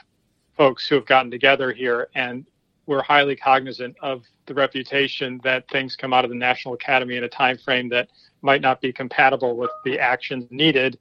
folks 0.57 0.87
who 0.87 0.95
have 0.95 1.05
gotten 1.05 1.31
together 1.31 1.71
here, 1.71 2.09
and 2.15 2.45
we're 2.85 3.01
highly 3.01 3.35
cognizant 3.35 3.95
of 4.01 4.23
the 4.45 4.53
reputation 4.53 5.39
that 5.43 5.67
things 5.69 5.95
come 5.95 6.13
out 6.13 6.23
of 6.23 6.29
the 6.29 6.37
National 6.37 6.73
Academy 6.73 7.17
in 7.17 7.23
a 7.23 7.29
time 7.29 7.57
frame 7.57 7.89
that 7.89 8.09
might 8.41 8.61
not 8.61 8.79
be 8.79 8.93
compatible 8.93 9.57
with 9.57 9.71
the 9.83 9.99
actions 9.99 10.45
needed 10.51 10.97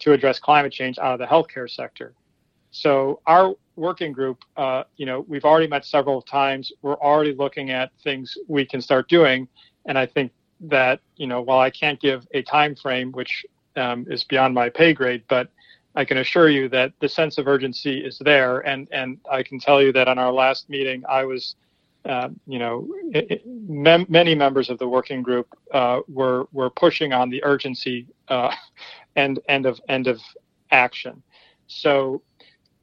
to 0.00 0.12
address 0.12 0.38
climate 0.38 0.72
change 0.72 0.98
out 0.98 1.12
of 1.12 1.18
the 1.18 1.26
healthcare 1.26 1.70
sector. 1.70 2.12
So 2.70 3.20
our 3.26 3.54
working 3.76 4.12
group, 4.12 4.38
uh, 4.56 4.84
you 4.96 5.06
know, 5.06 5.24
we've 5.28 5.44
already 5.44 5.68
met 5.68 5.84
several 5.84 6.20
times. 6.20 6.72
We're 6.82 6.98
already 7.00 7.34
looking 7.34 7.70
at 7.70 7.90
things 8.02 8.36
we 8.46 8.66
can 8.66 8.80
start 8.82 9.08
doing, 9.08 9.48
and 9.86 9.96
I 9.96 10.06
think 10.06 10.32
that 10.60 11.00
you 11.16 11.26
know, 11.26 11.40
while 11.40 11.60
I 11.60 11.70
can't 11.70 12.00
give 12.00 12.26
a 12.32 12.42
time 12.42 12.74
frame, 12.74 13.12
which 13.12 13.46
um, 13.76 14.06
is 14.10 14.24
beyond 14.24 14.54
my 14.54 14.68
pay 14.68 14.92
grade, 14.92 15.22
but 15.28 15.48
I 15.98 16.04
can 16.04 16.18
assure 16.18 16.48
you 16.48 16.68
that 16.68 16.92
the 17.00 17.08
sense 17.08 17.38
of 17.38 17.48
urgency 17.48 17.98
is 17.98 18.20
there, 18.20 18.60
and 18.60 18.86
and 18.92 19.18
I 19.28 19.42
can 19.42 19.58
tell 19.58 19.82
you 19.82 19.92
that 19.94 20.06
on 20.06 20.16
our 20.16 20.32
last 20.32 20.70
meeting, 20.70 21.02
I 21.08 21.24
was, 21.24 21.56
uh, 22.04 22.28
you 22.46 22.60
know, 22.60 22.86
it, 23.12 23.26
it, 23.32 23.42
mem- 23.44 24.06
many 24.08 24.36
members 24.36 24.70
of 24.70 24.78
the 24.78 24.86
working 24.86 25.22
group 25.24 25.48
uh, 25.74 25.98
were 26.06 26.46
were 26.52 26.70
pushing 26.70 27.12
on 27.12 27.30
the 27.30 27.42
urgency 27.42 28.06
uh, 28.28 28.54
end 29.16 29.40
end 29.48 29.66
of 29.66 29.80
end 29.88 30.06
of 30.06 30.20
action. 30.70 31.20
So 31.66 32.22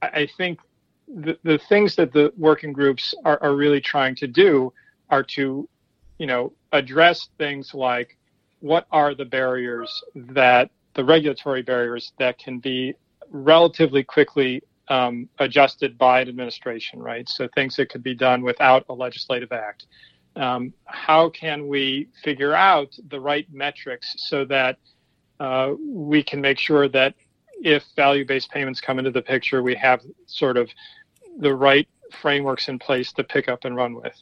I, 0.01 0.08
I 0.08 0.28
think 0.38 0.60
the 1.08 1.39
the 1.43 1.58
things 1.69 1.95
that 1.95 2.12
the 2.12 2.34
working 2.38 2.73
groups 2.73 3.15
are, 3.23 3.41
are 3.41 3.56
really 3.56 3.80
trying 3.80 4.15
to 4.17 4.28
do 4.28 4.73
are 5.10 5.23
to, 5.23 5.69
you 6.17 6.28
know, 6.28 6.51
address 6.73 7.30
things 7.38 7.73
like 7.73 8.17
what 8.60 8.88
are 8.91 9.15
the 9.15 9.23
barriers 9.23 10.04
that 10.15 10.69
the 10.95 11.04
regulatory 11.06 11.62
barriers 11.62 12.12
that 12.19 12.38
can 12.39 12.60
be 12.60 12.93
relatively 13.31 14.03
quickly 14.03 14.61
um, 14.88 15.27
adjusted 15.39 15.97
by 15.97 16.21
an 16.21 16.29
administration, 16.29 16.99
right? 16.99 17.27
So 17.27 17.47
things 17.55 17.75
that 17.77 17.89
could 17.89 18.03
be 18.03 18.15
done 18.15 18.41
without 18.41 18.85
a 18.89 18.93
legislative 18.93 19.51
act. 19.51 19.88
Um, 20.35 20.73
how 20.85 21.29
can 21.29 21.67
we 21.67 22.09
figure 22.23 22.53
out 22.53 22.95
the 23.09 23.19
right 23.19 23.47
metrics 23.51 24.13
so 24.17 24.45
that 24.45 24.77
uh, 25.39 25.73
we 25.79 26.23
can 26.23 26.41
make 26.41 26.59
sure 26.59 26.88
that 26.89 27.15
if 27.61 27.83
value-based 27.95 28.51
payments 28.51 28.81
come 28.81 28.99
into 28.99 29.11
the 29.11 29.21
picture, 29.21 29.63
we 29.63 29.75
have 29.75 30.01
sort 30.25 30.57
of 30.57 30.69
the 31.39 31.53
right 31.53 31.88
frameworks 32.11 32.67
in 32.67 32.77
place 32.77 33.11
to 33.13 33.23
pick 33.23 33.47
up 33.47 33.65
and 33.65 33.75
run 33.75 33.95
with. 33.95 34.15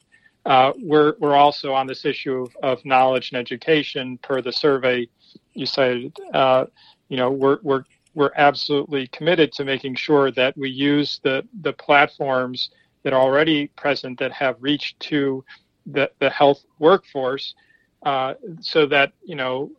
Uh, 0.46 0.74
we're 0.82 1.14
we're 1.20 1.36
also 1.36 1.72
on 1.74 1.88
this 1.88 2.04
issue 2.06 2.44
of, 2.44 2.56
of 2.62 2.86
knowledge 2.86 3.32
and 3.32 3.40
education 3.40 4.18
per 4.18 4.42
the 4.42 4.52
survey 4.52 5.08
you 5.54 5.66
cited. 5.66 6.16
Uh, 6.34 6.66
you 7.08 7.18
know, 7.18 7.32
we're 7.32 7.60
we're 7.64 7.84
we're 8.16 8.32
absolutely 8.36 9.08
committed 9.08 9.52
to 9.54 9.66
making 9.66 9.96
sure 9.96 10.32
that 10.32 10.56
we 10.58 10.70
use 10.70 11.20
the 11.24 11.48
the 11.62 11.74
platforms 11.74 12.70
that 13.04 13.14
are 13.14 13.22
already 13.22 13.68
present 13.68 14.20
that 14.20 14.32
have 14.32 14.56
reached 14.60 15.00
to 15.00 15.44
the 15.86 16.10
the 16.20 16.30
health 16.30 16.64
workforce, 16.80 17.56
uh, 18.04 18.34
so 18.62 18.86
that 18.86 19.14
you 19.24 19.36
know 19.36 19.70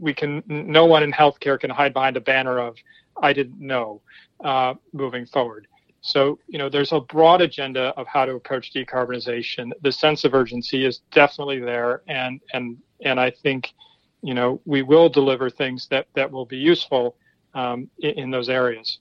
we 0.00 0.12
can 0.12 0.42
no 0.46 0.86
one 0.86 1.02
in 1.02 1.12
healthcare 1.12 1.58
can 1.58 1.70
hide 1.70 1.92
behind 1.92 2.16
a 2.16 2.20
banner 2.20 2.58
of 2.58 2.76
I 3.20 3.32
didn't 3.32 3.60
know 3.60 4.00
uh, 4.44 4.74
moving 4.92 5.26
forward. 5.26 5.66
So, 6.00 6.38
you 6.48 6.58
know, 6.58 6.68
there's 6.68 6.90
a 6.90 7.00
broad 7.00 7.40
agenda 7.40 7.94
of 7.96 8.08
how 8.08 8.24
to 8.24 8.34
approach 8.34 8.72
decarbonization. 8.72 9.70
The 9.82 9.92
sense 9.92 10.24
of 10.24 10.34
urgency 10.34 10.84
is 10.84 11.00
definitely 11.12 11.60
there, 11.60 12.02
and 12.08 12.40
and 12.52 12.76
and 13.04 13.20
I 13.20 13.30
think, 13.30 13.72
you 14.20 14.34
know, 14.34 14.60
we 14.64 14.82
will 14.82 15.08
deliver 15.08 15.48
things 15.48 15.86
that 15.90 16.08
that 16.14 16.30
will 16.30 16.46
be 16.46 16.56
useful 16.56 17.16
um, 17.54 17.90
in, 17.98 18.10
in, 18.10 18.30
those 18.30 18.48
areas. 18.48 18.98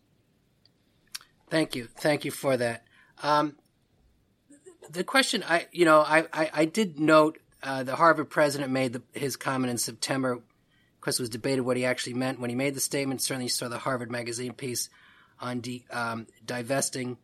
Thank 1.50 1.76
you, 1.76 1.88
thank 1.98 2.26
you 2.26 2.32
for 2.32 2.58
that. 2.58 2.86
Um, 3.24 3.56
the 4.90 5.04
question, 5.04 5.44
I 5.48 5.68
you 5.72 5.86
know, 5.86 6.02
I 6.02 6.26
I, 6.34 6.50
I 6.54 6.66
did 6.66 7.00
note 7.00 7.38
uh, 7.64 7.84
the 7.84 7.96
Harvard 7.96 8.30
president 8.30 8.72
made 8.72 8.94
the, 8.94 9.04
his 9.14 9.36
comment 9.36 9.72
in 9.72 9.78
September. 9.78 10.34
Of 10.34 11.02
course, 11.02 11.20
it 11.20 11.24
was 11.24 11.30
debated 11.30 11.62
what 11.62 11.78
he 11.78 11.86
actually 11.86 12.14
meant 12.14 12.40
when 12.40 12.50
he 12.50 12.56
made 12.56 12.76
the 12.76 12.80
statement. 12.80 13.22
Certainly, 13.22 13.46
you 13.46 13.50
saw 13.50 13.68
the 13.68 13.80
Harvard 13.80 14.12
Magazine 14.12 14.54
piece 14.54 14.90
on 15.40 15.62
de, 15.62 15.86
um, 15.92 16.28
divesting 16.46 17.18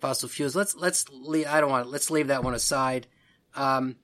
fossil 0.00 0.28
fuels. 0.28 0.56
Let's 0.56 0.74
let's 0.76 1.08
leave, 1.10 1.46
I 1.46 1.60
don't 1.60 1.70
want 1.70 1.84
to, 1.86 1.90
let's 1.90 2.10
leave 2.10 2.28
that 2.28 2.44
one 2.44 2.54
aside. 2.54 3.06
Um, 3.54 3.96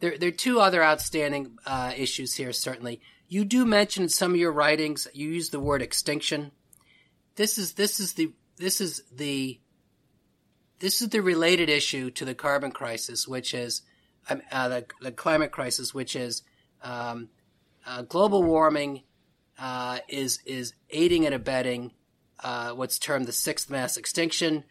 there 0.00 0.18
there 0.18 0.28
are 0.28 0.32
two 0.32 0.60
other 0.60 0.82
outstanding 0.82 1.58
uh, 1.66 1.92
issues 1.96 2.34
here. 2.34 2.52
Certainly, 2.52 3.00
you 3.34 3.44
do 3.44 3.66
mention 3.66 4.04
in 4.04 4.08
some 4.08 4.30
of 4.30 4.36
your 4.36 4.52
writings 4.52 5.08
you 5.12 5.28
use 5.28 5.50
the 5.50 5.58
word 5.58 5.82
extinction. 5.82 6.52
This 7.34 7.58
is 7.58 7.72
this 7.72 7.98
is 7.98 8.12
the 8.12 8.32
this 8.58 8.80
is 8.80 9.02
the 9.12 9.60
this 10.78 11.02
is 11.02 11.08
the 11.08 11.18
related 11.18 11.68
issue 11.68 12.12
to 12.12 12.24
the 12.24 12.36
carbon 12.36 12.70
crisis, 12.70 13.26
which 13.26 13.52
is 13.52 13.82
uh, 14.28 14.68
the, 14.68 14.86
the 15.00 15.10
climate 15.10 15.50
crisis, 15.50 15.92
which 15.92 16.14
is 16.14 16.42
um, 16.82 17.28
uh, 17.84 18.02
global 18.02 18.44
warming 18.44 19.02
uh, 19.58 19.98
is 20.08 20.38
is 20.46 20.74
aiding 20.90 21.26
and 21.26 21.34
abetting 21.34 21.90
uh, 22.44 22.70
what's 22.70 23.00
termed 23.00 23.26
the 23.26 23.32
sixth 23.32 23.68
mass 23.68 23.96
extinction. 23.96 24.62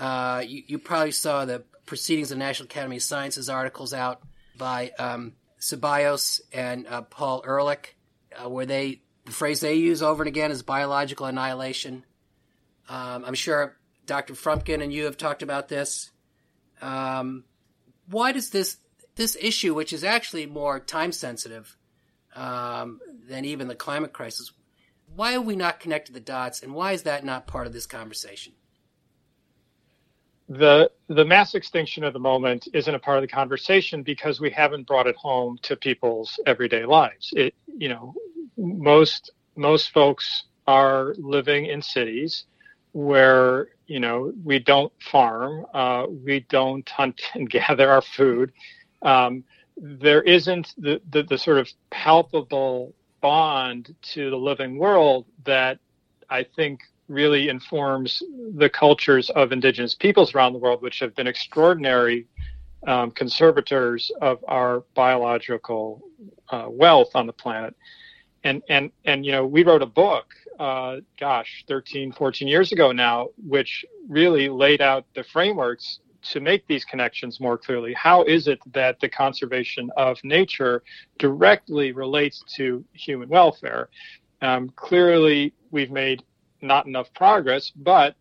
Uh, 0.00 0.42
you, 0.44 0.64
you, 0.66 0.78
probably 0.80 1.12
saw 1.12 1.44
the 1.44 1.62
proceedings 1.86 2.32
of 2.32 2.38
the 2.38 2.44
National 2.44 2.66
Academy 2.66 2.96
of 2.96 3.02
Sciences 3.02 3.48
articles 3.48 3.94
out 3.94 4.22
by 4.56 4.90
um, 4.98 5.34
Ceballos 5.60 6.40
and 6.52 6.84
uh, 6.88 7.02
Paul 7.02 7.44
Ehrlich, 7.46 7.94
uh, 8.42 8.48
where 8.48 8.66
they 8.66 9.02
the 9.24 9.32
phrase 9.32 9.60
they 9.60 9.74
use 9.74 10.02
over 10.02 10.22
and 10.22 10.28
again 10.28 10.50
is 10.50 10.62
biological 10.62 11.26
annihilation. 11.26 12.04
Um, 12.88 13.24
I'm 13.26 13.34
sure 13.34 13.76
Dr. 14.06 14.34
Frumkin 14.34 14.82
and 14.82 14.92
you 14.92 15.04
have 15.04 15.18
talked 15.18 15.42
about 15.42 15.68
this. 15.68 16.10
Um, 16.80 17.44
why 18.08 18.32
does 18.32 18.50
this 18.50 18.78
this 19.16 19.36
issue, 19.40 19.74
which 19.74 19.92
is 19.92 20.04
actually 20.04 20.46
more 20.46 20.78
time 20.78 21.12
sensitive 21.12 21.76
um, 22.34 23.00
than 23.28 23.44
even 23.44 23.68
the 23.68 23.74
climate 23.74 24.12
crisis, 24.12 24.52
why 25.14 25.32
have 25.32 25.44
we 25.44 25.56
not 25.56 25.80
connected 25.80 26.14
the 26.14 26.20
dots, 26.20 26.62
and 26.62 26.74
why 26.74 26.92
is 26.92 27.02
that 27.02 27.24
not 27.24 27.46
part 27.46 27.66
of 27.66 27.72
this 27.72 27.86
conversation? 27.86 28.52
The 30.48 30.90
the 31.08 31.24
mass 31.24 31.54
extinction 31.54 32.04
of 32.04 32.12
the 32.12 32.18
moment 32.18 32.68
isn't 32.72 32.94
a 32.94 32.98
part 32.98 33.18
of 33.18 33.22
the 33.22 33.28
conversation 33.28 34.02
because 34.02 34.40
we 34.40 34.50
haven't 34.50 34.86
brought 34.86 35.06
it 35.06 35.16
home 35.16 35.58
to 35.62 35.76
people's 35.76 36.38
everyday 36.46 36.84
lives. 36.84 37.32
It 37.36 37.54
you 37.66 37.88
know 37.88 38.14
most 38.56 39.30
most 39.56 39.90
folks 39.92 40.44
are 40.66 41.14
living 41.18 41.66
in 41.66 41.82
cities 41.82 42.44
where 42.92 43.68
you 43.86 44.00
know 44.00 44.32
we 44.42 44.58
don't 44.58 44.92
farm, 45.00 45.66
uh, 45.74 46.06
we 46.08 46.40
don't 46.48 46.88
hunt 46.88 47.20
and 47.34 47.48
gather 47.50 47.90
our 47.90 48.02
food. 48.02 48.52
Um, 49.02 49.44
there 49.80 50.22
isn't 50.22 50.74
the, 50.76 51.00
the, 51.10 51.22
the 51.22 51.38
sort 51.38 51.58
of 51.58 51.68
palpable 51.90 52.94
bond 53.20 53.94
to 54.02 54.28
the 54.28 54.36
living 54.36 54.76
world 54.76 55.26
that 55.44 55.78
I 56.28 56.42
think 56.42 56.80
really 57.08 57.48
informs 57.48 58.22
the 58.54 58.68
cultures 58.68 59.30
of 59.30 59.52
indigenous 59.52 59.94
peoples 59.94 60.34
around 60.34 60.52
the 60.52 60.58
world, 60.58 60.82
which 60.82 61.00
have 61.00 61.14
been 61.14 61.26
extraordinary 61.26 62.26
um, 62.86 63.10
conservators 63.10 64.10
of 64.20 64.38
our 64.46 64.84
biological 64.94 66.02
uh, 66.50 66.66
wealth 66.68 67.10
on 67.14 67.26
the 67.26 67.32
planet. 67.32 67.74
And, 68.44 68.62
and, 68.68 68.92
and, 69.04 69.26
you 69.26 69.32
know, 69.32 69.44
we 69.46 69.64
wrote 69.64 69.82
a 69.82 69.86
book, 69.86 70.34
uh, 70.60 70.98
gosh, 71.18 71.64
13, 71.66 72.12
14 72.12 72.46
years 72.46 72.72
ago 72.72 72.92
now, 72.92 73.28
which 73.46 73.84
really 74.08 74.48
laid 74.48 74.80
out 74.80 75.04
the 75.14 75.24
frameworks 75.24 76.00
to 76.22 76.40
make 76.40 76.66
these 76.66 76.84
connections 76.84 77.40
more 77.40 77.56
clearly. 77.56 77.94
How 77.94 78.22
is 78.24 78.48
it 78.48 78.60
that 78.72 79.00
the 79.00 79.08
conservation 79.08 79.90
of 79.96 80.18
nature 80.22 80.82
directly 81.18 81.92
relates 81.92 82.42
to 82.56 82.84
human 82.92 83.28
welfare? 83.28 83.88
Um, 84.40 84.70
clearly, 84.76 85.52
we've 85.70 85.90
made 85.90 86.22
not 86.60 86.86
enough 86.86 87.12
progress, 87.14 87.70
but 87.74 88.14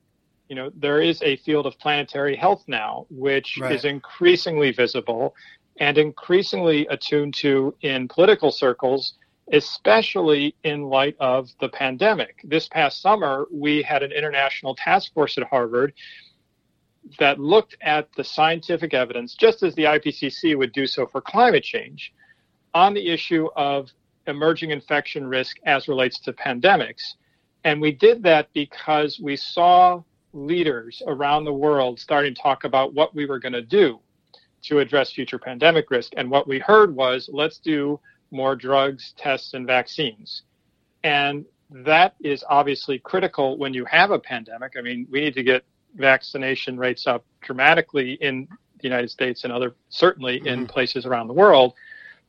you 0.50 0.56
know 0.56 0.71
there 0.76 1.02
is 1.02 1.21
a 1.23 1.38
field 1.38 1.65
of 1.65 1.78
planetary 1.80 2.36
health 2.36 2.63
now, 2.67 3.06
which 3.10 3.58
right. 3.62 3.73
is 3.73 3.86
increasingly 3.86 4.71
visible 4.71 5.36
and 5.80 5.97
increasingly 5.97 6.88
attuned 6.88 7.34
to 7.36 7.76
in 7.82 8.08
political 8.08 8.52
circles, 8.52 9.13
especially 9.54 10.56
in 10.63 10.84
light 10.84 11.15
of 11.19 11.50
the 11.62 11.69
pandemic. 11.69 12.41
This 12.43 12.67
past 12.67 13.02
summer, 13.02 13.47
we 13.52 13.82
had 13.84 14.04
an 14.04 14.12
international 14.12 14.76
task 14.76 15.13
force 15.13 15.38
at 15.38 15.43
Harvard 15.43 15.93
that 17.19 17.39
looked 17.39 17.78
at 17.82 18.10
the 18.17 18.23
scientific 18.23 18.93
evidence, 18.93 19.36
just 19.36 19.63
as 19.63 19.73
the 19.76 19.84
IPCC 19.84 20.58
would 20.58 20.73
do 20.73 20.86
so 20.88 21.06
for 21.06 21.21
climate 21.21 21.63
change, 21.63 22.13
on 22.73 22.93
the 22.93 23.08
issue 23.08 23.47
of 23.56 23.89
emerging 24.28 24.71
infection 24.71 25.26
risk 25.26 25.58
as 25.65 25.88
relates 25.88 26.19
to 26.19 26.34
pandemics. 26.34 27.13
And 27.67 27.82
we 27.82 27.91
did 27.91 28.23
that 28.23 28.47
because 28.53 29.19
we 29.19 29.36
saw 29.36 30.01
leaders 30.32 31.03
around 31.06 31.43
the 31.43 31.51
world 31.51 31.99
starting 31.99 32.34
to 32.34 32.41
talk 32.41 32.63
about 32.63 32.93
what 32.93 33.13
we 33.13 33.25
were 33.25 33.39
going 33.39 33.51
to 33.51 33.62
do 33.62 33.99
to 34.62 34.80
address 34.80 35.12
future 35.12 35.38
pandemic 35.38 35.91
risk. 35.91 36.13
And 36.15 36.32
what 36.32 36.47
we 36.47 36.60
heard 36.60 36.95
was 36.95 37.30
let's 37.30 37.58
do 37.58 37.99
more 38.32 38.56
drugs, 38.56 39.13
tests, 39.17 39.53
and 39.53 39.67
vaccines. 39.67 40.43
And 41.03 41.43
that 41.69 42.15
is 42.21 42.41
obviously 42.49 42.99
critical 42.99 43.58
when 43.58 43.73
you 43.73 43.84
have 43.84 44.12
a 44.12 44.19
pandemic. 44.19 44.75
I 44.77 44.82
mean, 44.82 45.06
we 45.12 45.19
need 45.19 45.34
to 45.34 45.43
get 45.43 45.65
vaccination 45.95 46.77
rates 46.77 47.06
up 47.06 47.25
dramatically 47.41 48.13
in 48.21 48.47
the 48.77 48.84
United 48.84 49.10
States 49.10 49.43
and 49.43 49.51
other 49.51 49.75
certainly 49.89 50.38
in 50.47 50.60
mm-hmm. 50.60 50.65
places 50.67 51.06
around 51.06 51.27
the 51.27 51.34
world 51.34 51.73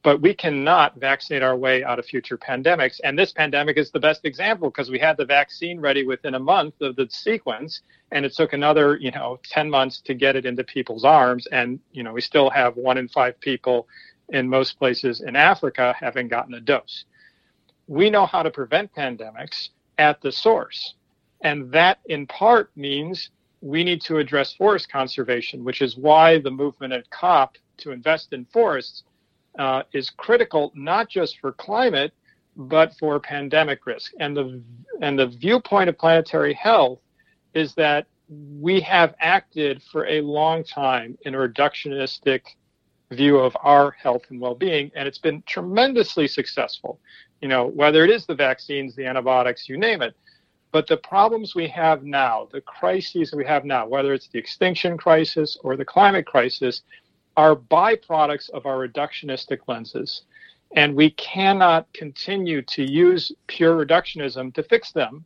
but 0.02 0.20
we 0.20 0.32
cannot 0.32 0.96
vaccinate 0.96 1.42
our 1.42 1.56
way 1.56 1.82
out 1.82 1.98
of 1.98 2.06
future 2.06 2.38
pandemics. 2.38 3.00
And 3.02 3.18
this 3.18 3.32
pandemic 3.32 3.76
is 3.76 3.90
the 3.90 4.00
best 4.00 4.24
example 4.24 4.70
because 4.70 4.90
we 4.90 4.98
had 4.98 5.16
the 5.16 5.24
vaccine 5.24 5.80
ready 5.80 6.06
within 6.06 6.34
a 6.34 6.38
month 6.38 6.80
of 6.80 6.96
the 6.96 7.08
sequence, 7.10 7.82
and 8.12 8.24
it 8.24 8.32
took 8.32 8.52
another, 8.52 8.96
you 8.96 9.10
know, 9.10 9.38
10 9.44 9.68
months 9.68 10.00
to 10.02 10.14
get 10.14 10.36
it 10.36 10.46
into 10.46 10.62
people's 10.64 11.04
arms. 11.04 11.46
And, 11.50 11.80
you 11.92 12.02
know, 12.02 12.12
we 12.12 12.20
still 12.20 12.48
have 12.50 12.76
one 12.76 12.96
in 12.96 13.08
five 13.08 13.38
people 13.40 13.88
in 14.30 14.48
most 14.48 14.78
places 14.78 15.20
in 15.20 15.34
Africa 15.34 15.94
having 15.98 16.28
gotten 16.28 16.54
a 16.54 16.60
dose. 16.60 17.04
We 17.86 18.08
know 18.10 18.26
how 18.26 18.42
to 18.42 18.50
prevent 18.50 18.94
pandemics 18.94 19.70
at 19.98 20.20
the 20.20 20.30
source. 20.30 20.94
And 21.40 21.72
that 21.72 21.98
in 22.06 22.26
part 22.26 22.70
means 22.76 23.30
we 23.60 23.82
need 23.82 24.00
to 24.02 24.18
address 24.18 24.54
forest 24.54 24.90
conservation, 24.90 25.64
which 25.64 25.82
is 25.82 25.96
why 25.96 26.38
the 26.38 26.50
movement 26.50 26.92
at 26.92 27.10
COP 27.10 27.56
to 27.78 27.90
invest 27.90 28.32
in 28.32 28.44
forests 28.52 29.04
uh, 29.58 29.82
is 29.92 30.10
critical 30.10 30.72
not 30.74 31.08
just 31.08 31.38
for 31.40 31.52
climate 31.52 32.12
but 32.58 32.92
for 32.98 33.20
pandemic 33.20 33.86
risk. 33.86 34.12
And 34.18 34.36
the 34.36 34.60
and 35.00 35.18
the 35.18 35.28
viewpoint 35.28 35.88
of 35.88 35.96
planetary 35.96 36.54
health 36.54 36.98
is 37.54 37.74
that 37.74 38.06
we 38.28 38.80
have 38.80 39.14
acted 39.20 39.82
for 39.90 40.06
a 40.06 40.20
long 40.20 40.64
time 40.64 41.16
in 41.22 41.34
a 41.34 41.38
reductionistic 41.38 42.42
view 43.12 43.38
of 43.38 43.56
our 43.62 43.92
health 43.92 44.22
and 44.28 44.40
well-being, 44.40 44.90
and 44.94 45.08
it's 45.08 45.18
been 45.18 45.42
tremendously 45.46 46.28
successful. 46.28 47.00
You 47.40 47.48
know, 47.48 47.66
whether 47.66 48.04
it 48.04 48.10
is 48.10 48.26
the 48.26 48.34
vaccines, 48.34 48.94
the 48.94 49.06
antibiotics, 49.06 49.68
you 49.68 49.78
name 49.78 50.02
it. 50.02 50.14
But 50.72 50.86
the 50.86 50.98
problems 50.98 51.54
we 51.54 51.68
have 51.68 52.02
now, 52.02 52.48
the 52.52 52.60
crises 52.60 53.32
we 53.34 53.46
have 53.46 53.64
now, 53.64 53.86
whether 53.86 54.12
it's 54.12 54.28
the 54.28 54.38
extinction 54.38 54.98
crisis 54.98 55.56
or 55.62 55.76
the 55.76 55.84
climate 55.84 56.26
crisis, 56.26 56.82
are 57.38 57.54
byproducts 57.54 58.50
of 58.50 58.66
our 58.66 58.88
reductionistic 58.88 59.60
lenses. 59.68 60.22
And 60.74 60.96
we 60.96 61.10
cannot 61.10 61.90
continue 61.92 62.62
to 62.62 62.82
use 62.82 63.30
pure 63.46 63.86
reductionism 63.86 64.52
to 64.54 64.62
fix 64.64 64.90
them. 64.90 65.24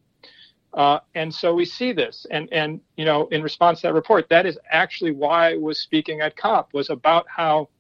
Uh, 0.75 0.99
and 1.15 1.35
so 1.35 1.55
we 1.55 1.65
see 1.65 1.91
this. 1.91 2.27
And, 2.31 2.53
and, 2.53 2.83
you 2.99 3.07
know, 3.07 3.29
in 3.29 3.43
response 3.43 3.81
to 3.81 3.87
that 3.87 3.95
report, 3.95 4.29
that 4.29 4.45
is 4.45 4.59
actually 4.71 5.13
why 5.13 5.53
I 5.53 5.57
was 5.57 5.79
speaking 5.79 6.21
at 6.21 6.37
COP, 6.37 6.75
was 6.75 6.91
about 6.91 7.25
how 7.35 7.71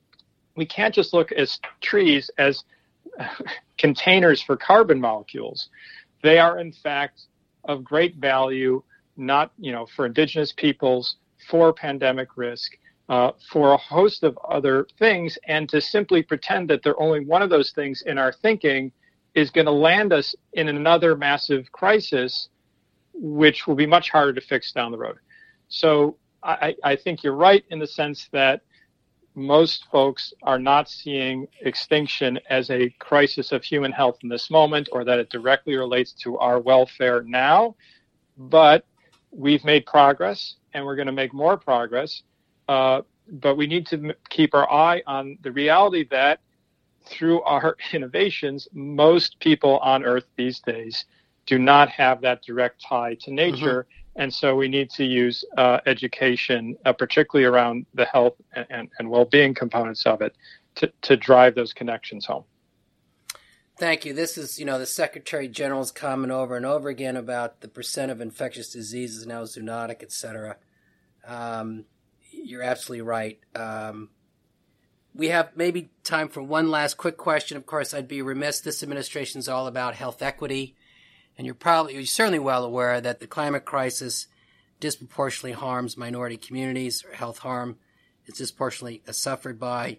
we 0.56 0.64
can't 0.64 0.94
just 0.94 1.12
look 1.12 1.30
at 1.30 1.58
trees 1.82 2.30
as 2.38 2.64
containers 3.76 4.40
for 4.40 4.56
carbon 4.56 4.98
molecules. 4.98 5.68
They 6.22 6.38
are, 6.38 6.58
in 6.58 6.72
fact, 6.72 7.26
of 7.64 7.84
great 7.84 8.16
value, 8.16 8.82
not, 9.18 9.52
you 9.58 9.72
know, 9.72 9.86
for 9.94 10.06
indigenous 10.06 10.52
peoples, 10.52 11.16
for 11.50 11.74
pandemic 11.74 12.38
risk, 12.38 12.72
uh, 13.08 13.32
for 13.50 13.72
a 13.72 13.76
host 13.76 14.22
of 14.22 14.38
other 14.48 14.86
things, 14.98 15.38
and 15.46 15.68
to 15.68 15.80
simply 15.80 16.22
pretend 16.22 16.70
that 16.70 16.82
they're 16.82 17.00
only 17.00 17.24
one 17.24 17.42
of 17.42 17.50
those 17.50 17.72
things 17.72 18.02
in 18.06 18.18
our 18.18 18.32
thinking 18.32 18.92
is 19.34 19.50
going 19.50 19.66
to 19.66 19.72
land 19.72 20.12
us 20.12 20.34
in 20.52 20.68
another 20.68 21.16
massive 21.16 21.70
crisis, 21.72 22.48
which 23.14 23.66
will 23.66 23.74
be 23.74 23.86
much 23.86 24.10
harder 24.10 24.32
to 24.32 24.40
fix 24.40 24.72
down 24.72 24.92
the 24.92 24.98
road. 24.98 25.16
So 25.68 26.16
I, 26.42 26.74
I 26.82 26.96
think 26.96 27.22
you're 27.22 27.34
right 27.34 27.64
in 27.70 27.78
the 27.78 27.86
sense 27.86 28.28
that 28.32 28.62
most 29.34 29.86
folks 29.90 30.32
are 30.42 30.58
not 30.58 30.88
seeing 30.90 31.46
extinction 31.62 32.38
as 32.50 32.70
a 32.70 32.90
crisis 32.98 33.52
of 33.52 33.64
human 33.64 33.92
health 33.92 34.18
in 34.22 34.28
this 34.28 34.50
moment 34.50 34.88
or 34.92 35.04
that 35.04 35.18
it 35.18 35.30
directly 35.30 35.76
relates 35.76 36.12
to 36.12 36.36
our 36.38 36.60
welfare 36.60 37.22
now. 37.22 37.74
But 38.36 38.84
we've 39.30 39.64
made 39.64 39.86
progress 39.86 40.56
and 40.74 40.84
we're 40.84 40.96
going 40.96 41.06
to 41.06 41.12
make 41.12 41.32
more 41.32 41.56
progress. 41.56 42.22
Uh, 42.68 43.02
but 43.28 43.56
we 43.56 43.66
need 43.66 43.86
to 43.86 44.14
keep 44.30 44.54
our 44.54 44.70
eye 44.70 45.02
on 45.06 45.38
the 45.42 45.52
reality 45.52 46.06
that 46.10 46.40
through 47.04 47.42
our 47.42 47.76
innovations, 47.92 48.68
most 48.72 49.38
people 49.40 49.78
on 49.78 50.04
Earth 50.04 50.26
these 50.36 50.60
days 50.60 51.04
do 51.46 51.58
not 51.58 51.88
have 51.88 52.20
that 52.20 52.42
direct 52.42 52.82
tie 52.88 53.14
to 53.20 53.32
nature. 53.32 53.82
Mm-hmm. 53.82 54.22
And 54.22 54.32
so 54.32 54.54
we 54.54 54.68
need 54.68 54.90
to 54.90 55.04
use 55.04 55.44
uh, 55.56 55.80
education, 55.86 56.76
uh, 56.84 56.92
particularly 56.92 57.46
around 57.46 57.86
the 57.94 58.04
health 58.04 58.34
and, 58.54 58.66
and, 58.68 58.88
and 58.98 59.10
well 59.10 59.24
being 59.24 59.54
components 59.54 60.04
of 60.04 60.20
it, 60.20 60.36
to, 60.76 60.92
to 61.02 61.16
drive 61.16 61.54
those 61.54 61.72
connections 61.72 62.26
home. 62.26 62.44
Thank 63.78 64.04
you. 64.04 64.12
This 64.12 64.36
is, 64.36 64.58
you 64.58 64.66
know, 64.66 64.78
the 64.78 64.86
Secretary 64.86 65.48
General's 65.48 65.90
comment 65.90 66.30
over 66.30 66.56
and 66.56 66.66
over 66.66 66.90
again 66.90 67.16
about 67.16 67.62
the 67.62 67.68
percent 67.68 68.12
of 68.12 68.20
infectious 68.20 68.70
diseases 68.70 69.26
now 69.26 69.42
zoonotic, 69.42 70.02
et 70.02 70.12
cetera. 70.12 70.56
Um, 71.26 71.86
you're 72.32 72.62
absolutely 72.62 73.02
right. 73.02 73.38
Um, 73.54 74.10
we 75.14 75.28
have 75.28 75.56
maybe 75.56 75.90
time 76.04 76.28
for 76.28 76.42
one 76.42 76.70
last 76.70 76.96
quick 76.96 77.16
question. 77.16 77.56
Of 77.56 77.66
course, 77.66 77.92
I'd 77.92 78.08
be 78.08 78.22
remiss. 78.22 78.60
This 78.60 78.82
administration 78.82 79.38
is 79.38 79.48
all 79.48 79.66
about 79.66 79.94
health 79.94 80.22
equity, 80.22 80.74
and 81.36 81.46
you're 81.46 81.54
probably 81.54 81.94
you're 81.94 82.04
certainly 82.06 82.38
well 82.38 82.64
aware 82.64 83.00
that 83.00 83.20
the 83.20 83.26
climate 83.26 83.64
crisis 83.64 84.26
disproportionately 84.80 85.52
harms 85.52 85.96
minority 85.96 86.36
communities, 86.36 87.04
or 87.04 87.14
health 87.14 87.38
harm 87.38 87.76
is 88.26 88.34
disproportionately 88.34 89.02
suffered 89.12 89.58
by 89.58 89.98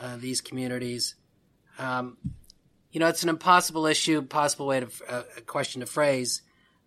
uh, 0.00 0.16
these 0.16 0.40
communities. 0.40 1.16
Um, 1.78 2.16
you 2.92 3.00
know, 3.00 3.08
it's 3.08 3.22
an 3.22 3.28
impossible 3.30 3.86
issue, 3.86 4.18
impossible 4.18 4.66
way 4.66 4.80
to 4.80 4.88
uh, 5.08 5.22
question 5.46 5.80
to 5.80 5.86
phrase. 5.86 6.42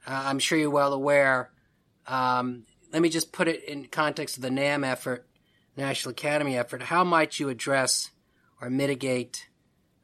Uh, 0.08 0.23
I'm 0.25 0.39
sure 0.39 0.58
you're 0.58 0.69
well 0.69 0.93
aware. 0.93 1.51
Um, 2.08 2.65
let 2.91 3.02
me 3.02 3.10
just 3.10 3.32
put 3.32 3.48
it 3.48 3.63
in 3.63 3.86
context 3.86 4.38
of 4.38 4.43
the 4.43 4.50
NAM 4.50 4.84
effort, 4.84 5.28
National 5.78 6.12
Academy 6.12 6.58
effort. 6.58 6.84
How 6.84 7.04
might 7.04 7.39
you 7.39 7.50
address 7.50 8.12
or 8.62 8.69
mitigate 8.69 9.48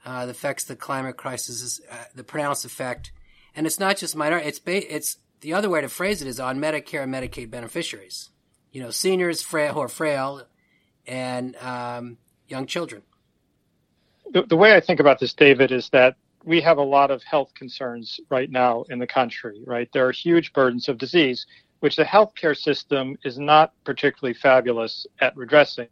uh, 0.05 0.25
the 0.25 0.31
effects 0.31 0.63
of 0.63 0.69
the 0.69 0.75
climate 0.75 1.17
crisis, 1.17 1.79
uh, 1.89 1.95
the 2.15 2.23
pronounced 2.23 2.65
effect, 2.65 3.11
and 3.55 3.65
it's 3.67 3.79
not 3.79 3.97
just 3.97 4.15
minor; 4.15 4.37
It's 4.37 4.59
ba- 4.59 4.93
it's 4.93 5.17
the 5.41 5.53
other 5.53 5.69
way 5.69 5.81
to 5.81 5.89
phrase 5.89 6.21
it 6.21 6.27
is 6.27 6.39
on 6.39 6.59
Medicare 6.59 7.03
and 7.03 7.13
Medicaid 7.13 7.49
beneficiaries. 7.49 8.29
You 8.71 8.81
know, 8.81 8.91
seniors 8.91 9.41
frail, 9.41 9.73
who 9.73 9.79
are 9.81 9.87
frail, 9.87 10.43
and 11.05 11.55
um, 11.57 12.17
young 12.47 12.65
children. 12.65 13.03
The, 14.31 14.43
the 14.43 14.55
way 14.55 14.75
I 14.75 14.79
think 14.79 14.99
about 14.99 15.19
this, 15.19 15.33
David, 15.33 15.71
is 15.71 15.89
that 15.89 16.15
we 16.43 16.61
have 16.61 16.77
a 16.77 16.83
lot 16.83 17.11
of 17.11 17.21
health 17.23 17.53
concerns 17.53 18.19
right 18.29 18.49
now 18.49 18.83
in 18.89 18.99
the 18.99 19.07
country. 19.07 19.61
Right, 19.65 19.89
there 19.93 20.07
are 20.07 20.11
huge 20.11 20.53
burdens 20.53 20.89
of 20.89 20.97
disease, 20.97 21.45
which 21.81 21.95
the 21.95 22.05
healthcare 22.05 22.57
system 22.57 23.17
is 23.23 23.37
not 23.37 23.73
particularly 23.83 24.33
fabulous 24.33 25.05
at 25.19 25.35
redressing. 25.35 25.89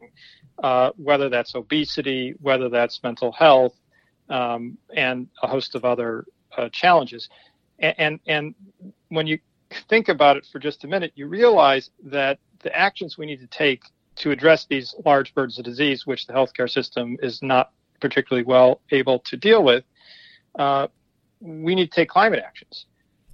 Uh, 0.63 0.91
whether 0.97 1.29
that's 1.29 1.55
obesity, 1.55 2.35
whether 2.41 2.67
that's 2.67 3.01
mental 3.01 3.31
health, 3.31 3.73
um, 4.29 4.77
and 4.93 5.27
a 5.41 5.47
host 5.47 5.73
of 5.73 5.85
other 5.85 6.25
uh, 6.57 6.67
challenges. 6.69 7.29
And, 7.79 7.95
and, 7.97 8.19
and 8.27 8.55
when 9.07 9.25
you 9.25 9.39
think 9.87 10.09
about 10.09 10.35
it 10.35 10.45
for 10.51 10.59
just 10.59 10.83
a 10.83 10.87
minute, 10.87 11.13
you 11.15 11.27
realize 11.27 11.91
that 12.03 12.39
the 12.61 12.75
actions 12.75 13.17
we 13.17 13.25
need 13.25 13.39
to 13.39 13.47
take 13.47 13.83
to 14.17 14.31
address 14.31 14.65
these 14.65 14.93
large 15.05 15.33
burdens 15.33 15.57
of 15.57 15.63
disease, 15.63 16.05
which 16.05 16.27
the 16.27 16.33
healthcare 16.33 16.69
system 16.69 17.15
is 17.23 17.41
not 17.41 17.71
particularly 18.01 18.45
well 18.45 18.81
able 18.91 19.19
to 19.19 19.37
deal 19.37 19.63
with, 19.63 19.85
uh, 20.57 20.87
we 21.39 21.73
need 21.73 21.89
to 21.89 21.95
take 21.95 22.09
climate 22.09 22.43
actions. 22.45 22.85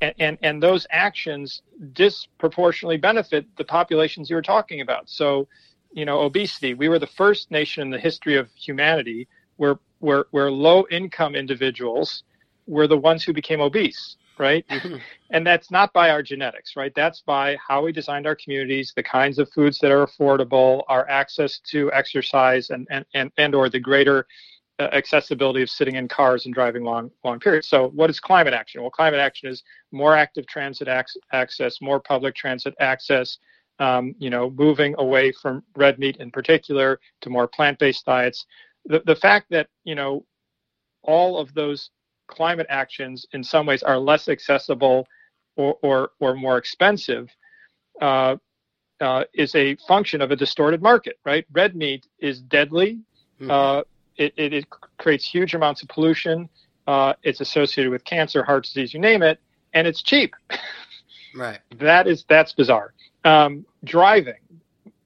And, 0.05 0.13
and, 0.19 0.37
and 0.41 0.63
those 0.63 0.85
actions 0.91 1.61
disproportionately 1.93 2.97
benefit 2.97 3.45
the 3.57 3.63
populations 3.63 4.29
you 4.29 4.35
were 4.35 4.41
talking 4.41 4.81
about. 4.81 5.09
So, 5.09 5.47
you 5.93 6.05
know, 6.05 6.19
obesity. 6.19 6.73
We 6.73 6.89
were 6.89 6.99
the 6.99 7.07
first 7.07 7.49
nation 7.49 7.81
in 7.81 7.89
the 7.89 7.99
history 7.99 8.35
of 8.35 8.49
humanity 8.55 9.27
where 9.57 9.79
where 9.99 10.25
where 10.31 10.51
low 10.51 10.85
income 10.91 11.35
individuals 11.35 12.23
were 12.67 12.87
the 12.87 12.97
ones 12.97 13.23
who 13.23 13.33
became 13.33 13.61
obese, 13.61 14.17
right? 14.37 14.65
and 15.31 15.47
that's 15.47 15.71
not 15.71 15.93
by 15.93 16.09
our 16.09 16.21
genetics, 16.21 16.75
right? 16.75 16.93
That's 16.95 17.21
by 17.21 17.57
how 17.65 17.83
we 17.83 17.91
designed 17.91 18.27
our 18.27 18.35
communities, 18.35 18.93
the 18.95 19.03
kinds 19.03 19.39
of 19.39 19.49
foods 19.51 19.79
that 19.79 19.91
are 19.91 20.05
affordable, 20.05 20.83
our 20.87 21.07
access 21.09 21.59
to 21.71 21.91
exercise, 21.93 22.69
and 22.69 22.87
and 22.91 23.05
and, 23.13 23.31
and 23.37 23.55
or 23.55 23.69
the 23.69 23.79
greater 23.79 24.27
accessibility 24.79 25.61
of 25.61 25.69
sitting 25.69 25.95
in 25.95 26.07
cars 26.07 26.45
and 26.45 26.53
driving 26.53 26.83
long 26.83 27.09
long 27.23 27.39
periods. 27.39 27.67
So, 27.67 27.89
what 27.89 28.09
is 28.09 28.19
climate 28.19 28.53
action? 28.53 28.81
Well, 28.81 28.91
climate 28.91 29.19
action 29.19 29.49
is 29.49 29.63
more 29.91 30.15
active 30.15 30.45
transit 30.47 30.87
ac- 30.87 31.19
access, 31.31 31.81
more 31.81 31.99
public 31.99 32.35
transit 32.35 32.73
access, 32.79 33.37
um, 33.79 34.15
you 34.19 34.29
know, 34.29 34.49
moving 34.51 34.95
away 34.97 35.31
from 35.41 35.63
red 35.75 35.99
meat 35.99 36.17
in 36.17 36.31
particular 36.31 36.99
to 37.21 37.29
more 37.29 37.47
plant-based 37.47 38.05
diets. 38.05 38.45
The, 38.85 39.01
the 39.05 39.15
fact 39.15 39.47
that, 39.51 39.67
you 39.83 39.95
know, 39.95 40.25
all 41.03 41.37
of 41.37 41.53
those 41.53 41.91
climate 42.27 42.67
actions 42.69 43.25
in 43.33 43.43
some 43.43 43.65
ways 43.65 43.83
are 43.83 43.97
less 43.97 44.27
accessible 44.27 45.07
or, 45.55 45.77
or, 45.81 46.09
or 46.19 46.35
more 46.35 46.57
expensive 46.57 47.29
uh, 48.01 48.35
uh, 49.01 49.23
is 49.33 49.53
a 49.55 49.75
function 49.87 50.21
of 50.21 50.31
a 50.31 50.35
distorted 50.35 50.81
market, 50.81 51.17
right? 51.25 51.45
Red 51.51 51.75
meat 51.75 52.07
is 52.19 52.41
deadly. 52.41 52.99
Mm-hmm. 53.39 53.51
Uh, 53.51 53.81
it, 54.17 54.33
it, 54.37 54.53
it, 54.53 54.65
creates 54.97 55.25
huge 55.25 55.53
amounts 55.53 55.81
of 55.81 55.89
pollution. 55.89 56.49
Uh, 56.87 57.13
it's 57.23 57.41
associated 57.41 57.91
with 57.91 58.03
cancer, 58.05 58.43
heart 58.43 58.63
disease, 58.63 58.93
you 58.93 58.99
name 58.99 59.21
it, 59.21 59.39
and 59.73 59.87
it's 59.87 60.01
cheap. 60.01 60.35
right. 61.35 61.59
That 61.79 62.07
is 62.07 62.25
that's 62.29 62.53
bizarre. 62.53 62.93
Um, 63.23 63.65
driving, 63.83 64.35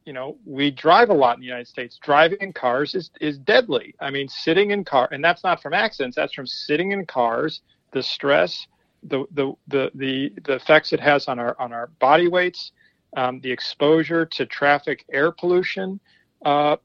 you 0.05 0.13
know, 0.13 0.37
we 0.45 0.71
drive 0.71 1.09
a 1.09 1.13
lot 1.13 1.35
in 1.35 1.41
the 1.41 1.45
United 1.45 1.67
States. 1.67 1.99
Driving 2.01 2.39
in 2.41 2.51
cars 2.51 2.95
is, 2.95 3.11
is 3.21 3.37
deadly. 3.37 3.93
I 3.99 4.09
mean, 4.09 4.27
sitting 4.27 4.71
in 4.71 4.83
car, 4.83 5.07
and 5.11 5.23
that's 5.23 5.43
not 5.43 5.61
from 5.61 5.73
accidents. 5.73 6.15
That's 6.15 6.33
from 6.33 6.47
sitting 6.47 6.91
in 6.91 7.05
cars, 7.05 7.61
the 7.91 8.01
stress, 8.01 8.67
the 9.03 9.25
the 9.31 9.53
the 9.67 9.91
the, 9.95 10.33
the 10.45 10.55
effects 10.55 10.93
it 10.93 10.99
has 10.99 11.27
on 11.27 11.37
our 11.37 11.55
on 11.59 11.71
our 11.71 11.87
body 11.99 12.27
weights, 12.27 12.71
um, 13.17 13.39
the 13.41 13.51
exposure 13.51 14.25
to 14.25 14.45
traffic 14.45 15.05
air 15.11 15.31
pollution. 15.31 15.99
Uh, 16.43 16.77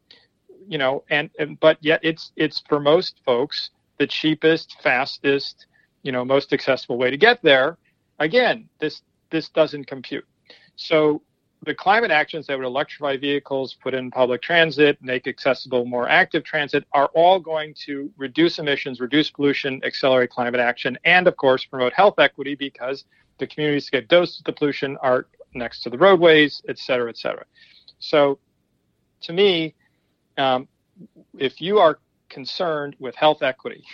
you 0.68 0.78
know, 0.78 1.04
and, 1.10 1.30
and 1.38 1.58
but 1.60 1.78
yet 1.80 2.00
it's 2.02 2.32
it's 2.36 2.62
for 2.68 2.80
most 2.80 3.20
folks 3.24 3.70
the 3.98 4.06
cheapest, 4.06 4.76
fastest, 4.82 5.66
you 6.02 6.12
know, 6.12 6.24
most 6.24 6.52
accessible 6.52 6.98
way 6.98 7.10
to 7.10 7.16
get 7.16 7.42
there. 7.42 7.78
Again, 8.18 8.68
this 8.80 9.02
this 9.30 9.48
doesn't 9.48 9.86
compute. 9.86 10.26
So 10.76 11.22
the 11.64 11.74
climate 11.74 12.10
actions 12.10 12.46
that 12.46 12.58
would 12.58 12.66
electrify 12.66 13.16
vehicles, 13.16 13.76
put 13.82 13.94
in 13.94 14.10
public 14.10 14.42
transit, 14.42 14.98
make 15.00 15.26
accessible 15.26 15.84
more 15.86 16.08
active 16.08 16.44
transit 16.44 16.84
are 16.92 17.10
all 17.14 17.40
going 17.40 17.74
to 17.86 18.10
reduce 18.16 18.58
emissions, 18.58 19.00
reduce 19.00 19.30
pollution, 19.30 19.80
accelerate 19.84 20.30
climate 20.30 20.60
action, 20.60 20.98
and 21.04 21.26
of 21.26 21.36
course 21.36 21.64
promote 21.64 21.92
health 21.92 22.18
equity 22.18 22.54
because 22.54 23.04
the 23.38 23.46
communities 23.46 23.86
that 23.86 24.00
get 24.00 24.08
dosed 24.08 24.38
with 24.38 24.46
the 24.46 24.52
pollution 24.52 24.96
are 25.00 25.26
next 25.54 25.82
to 25.82 25.90
the 25.90 25.98
roadways, 25.98 26.62
et 26.68 26.78
cetera, 26.78 27.08
et 27.08 27.16
cetera. 27.16 27.44
So 27.98 28.38
to 29.22 29.32
me, 29.32 29.74
um, 30.36 30.68
if 31.38 31.60
you 31.60 31.78
are 31.78 31.98
concerned 32.28 32.96
with 32.98 33.14
health 33.14 33.42
equity, 33.42 33.84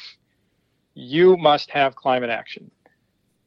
you 0.95 1.37
must 1.37 1.71
have 1.71 1.95
climate 1.95 2.31
action. 2.31 2.71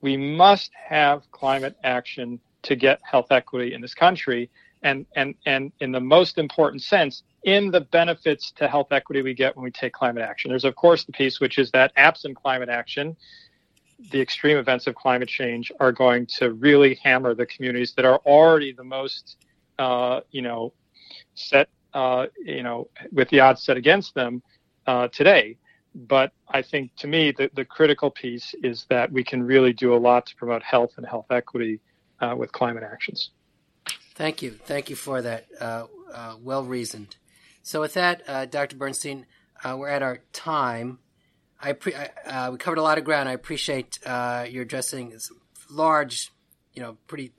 We 0.02 0.18
must 0.18 0.72
have 0.88 1.24
climate 1.32 1.78
action 1.84 2.40
to 2.64 2.76
get 2.76 3.00
health 3.04 3.32
equity 3.32 3.74
in 3.74 3.82
this 3.82 3.94
country 3.94 4.50
and 4.84 5.06
and 5.16 5.36
and 5.46 5.72
in 5.80 5.92
the 5.92 6.00
most 6.00 6.38
important 6.38 6.82
sense 6.82 7.24
in 7.44 7.72
the 7.72 7.82
benefits 7.82 8.52
to 8.52 8.68
health 8.68 8.92
equity 8.92 9.22
we 9.22 9.34
get 9.34 9.56
when 9.56 9.64
we 9.64 9.72
take 9.72 9.94
climate 9.94 10.24
action 10.24 10.50
there's 10.50 10.66
of 10.66 10.76
course 10.76 11.04
the 11.06 11.12
piece 11.12 11.40
which 11.40 11.58
is 11.58 11.72
that 11.72 11.92
absent 11.96 12.36
climate 12.36 12.70
action 12.70 13.16
the 14.12 14.20
extreme 14.20 14.58
events 14.58 14.88
of 14.88 14.96
climate 14.96 15.30
change 15.30 15.72
are 15.80 15.92
going 15.92 16.26
to 16.26 16.54
really 16.54 16.96
hammer 17.04 17.34
the 17.34 17.46
communities 17.46 17.94
that 17.94 18.06
are 18.06 18.18
already 18.26 18.74
the 18.74 18.84
most 18.84 19.38
uh, 19.80 20.20
you 20.32 20.42
know 20.42 20.74
set 21.36 21.70
uh, 21.94 22.28
you 22.44 22.64
know 22.64 22.88
with 23.12 23.30
the 23.30 23.40
odds 23.40 23.64
set 23.64 23.78
against 23.78 24.14
them 24.14 24.42
uh, 24.88 25.08
today 25.10 25.58
but 25.96 26.32
I 26.48 26.62
think 26.62 26.96
to 26.98 27.08
me 27.08 27.32
the, 27.32 27.50
the 27.54 27.66
critical 27.66 28.10
piece 28.10 28.56
is 28.64 28.86
that 28.90 29.12
we 29.12 29.24
can 29.24 29.44
really 29.44 29.74
do 29.74 29.94
a 29.94 29.98
lot 29.98 30.26
to 30.28 30.36
promote 30.36 30.64
health 30.64 30.94
and 30.98 31.06
health 31.06 31.28
equity 31.30 31.80
uh, 32.20 32.36
with 32.36 32.52
climate 32.52 32.84
actions. 32.84 33.32
Thank 34.16 34.42
you. 34.42 34.52
Thank 34.52 34.90
you 34.90 34.96
for 34.96 35.22
that. 35.22 35.48
Uh, 35.60 35.86
uh, 36.14 36.36
well 36.42 36.64
reasoned. 36.64 37.16
So, 37.64 37.82
with 37.82 37.94
that, 37.94 38.24
uh, 38.28 38.46
Dr. 38.46 38.76
Bernstein, 38.76 39.26
we're 39.66 39.90
at 39.90 40.04
our 40.04 40.20
time. 40.34 41.00
I, 41.62 41.74
pre- 41.74 41.96
I 41.96 42.50
we 42.50 42.58
covered 42.58 42.78
a 42.78 42.84
lot 42.84 42.98
of 42.98 43.04
ground. 43.04 43.30
I 43.30 43.34
appreciate 43.34 44.00
your 44.06 44.64
addressing 44.64 45.18
large, 45.70 46.32
you 46.74 46.82
know, 46.82 46.98
pretty 47.08 47.34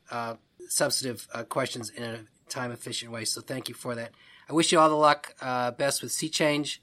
substantive 0.68 1.28
questions 1.48 1.90
in 1.90 2.02
a 2.02 2.20
time 2.48 2.72
efficient 2.72 3.12
way. 3.12 3.24
So, 3.24 3.40
thank 3.40 3.68
you 3.68 3.74
for 3.74 3.94
that. 3.94 4.12
I 4.48 4.52
wish 4.52 4.72
you 4.72 4.78
all 4.78 4.88
the 4.88 4.94
luck, 4.94 5.34
best 5.40 6.02
with 6.02 6.12
C-Change, 6.12 6.82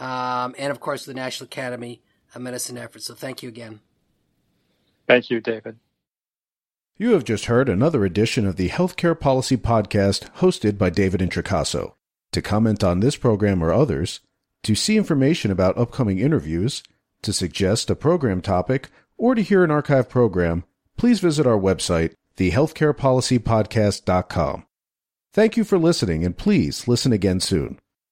um, 0.00 0.54
and 0.58 0.70
of 0.70 0.80
course 0.80 1.04
the 1.04 1.14
National 1.14 1.46
Academy 1.46 2.02
of 2.34 2.42
Medicine 2.42 2.78
efforts. 2.78 3.06
So, 3.06 3.14
thank 3.14 3.42
you 3.42 3.48
again. 3.48 3.80
Thank 5.06 5.30
you, 5.30 5.40
David. 5.40 5.78
You 6.98 7.12
have 7.12 7.24
just 7.24 7.44
heard 7.44 7.68
another 7.68 8.04
edition 8.04 8.46
of 8.46 8.56
the 8.56 8.70
Healthcare 8.70 9.18
Policy 9.18 9.58
Podcast 9.58 10.32
hosted 10.36 10.78
by 10.78 10.90
David 10.90 11.20
Introcaso. 11.20 11.92
To 12.32 12.42
comment 12.42 12.82
on 12.82 13.00
this 13.00 13.16
program 13.16 13.62
or 13.62 13.72
others, 13.72 14.20
to 14.62 14.74
see 14.74 14.96
information 14.96 15.50
about 15.50 15.76
upcoming 15.76 16.18
interviews, 16.18 16.82
to 17.22 17.32
suggest 17.32 17.90
a 17.90 17.96
program 17.96 18.40
topic, 18.40 18.88
or 19.18 19.34
to 19.34 19.42
hear 19.42 19.62
an 19.62 19.70
archive 19.70 20.08
program, 20.08 20.64
please 20.96 21.20
visit 21.20 21.46
our 21.46 21.58
website, 21.58 22.14
thehealthcarepolicypodcast.com. 22.36 24.66
Thank 25.36 25.58
you 25.58 25.64
for 25.64 25.76
listening, 25.76 26.24
and 26.24 26.34
please 26.34 26.88
listen 26.88 27.12
again 27.12 27.40
soon. 27.40 27.78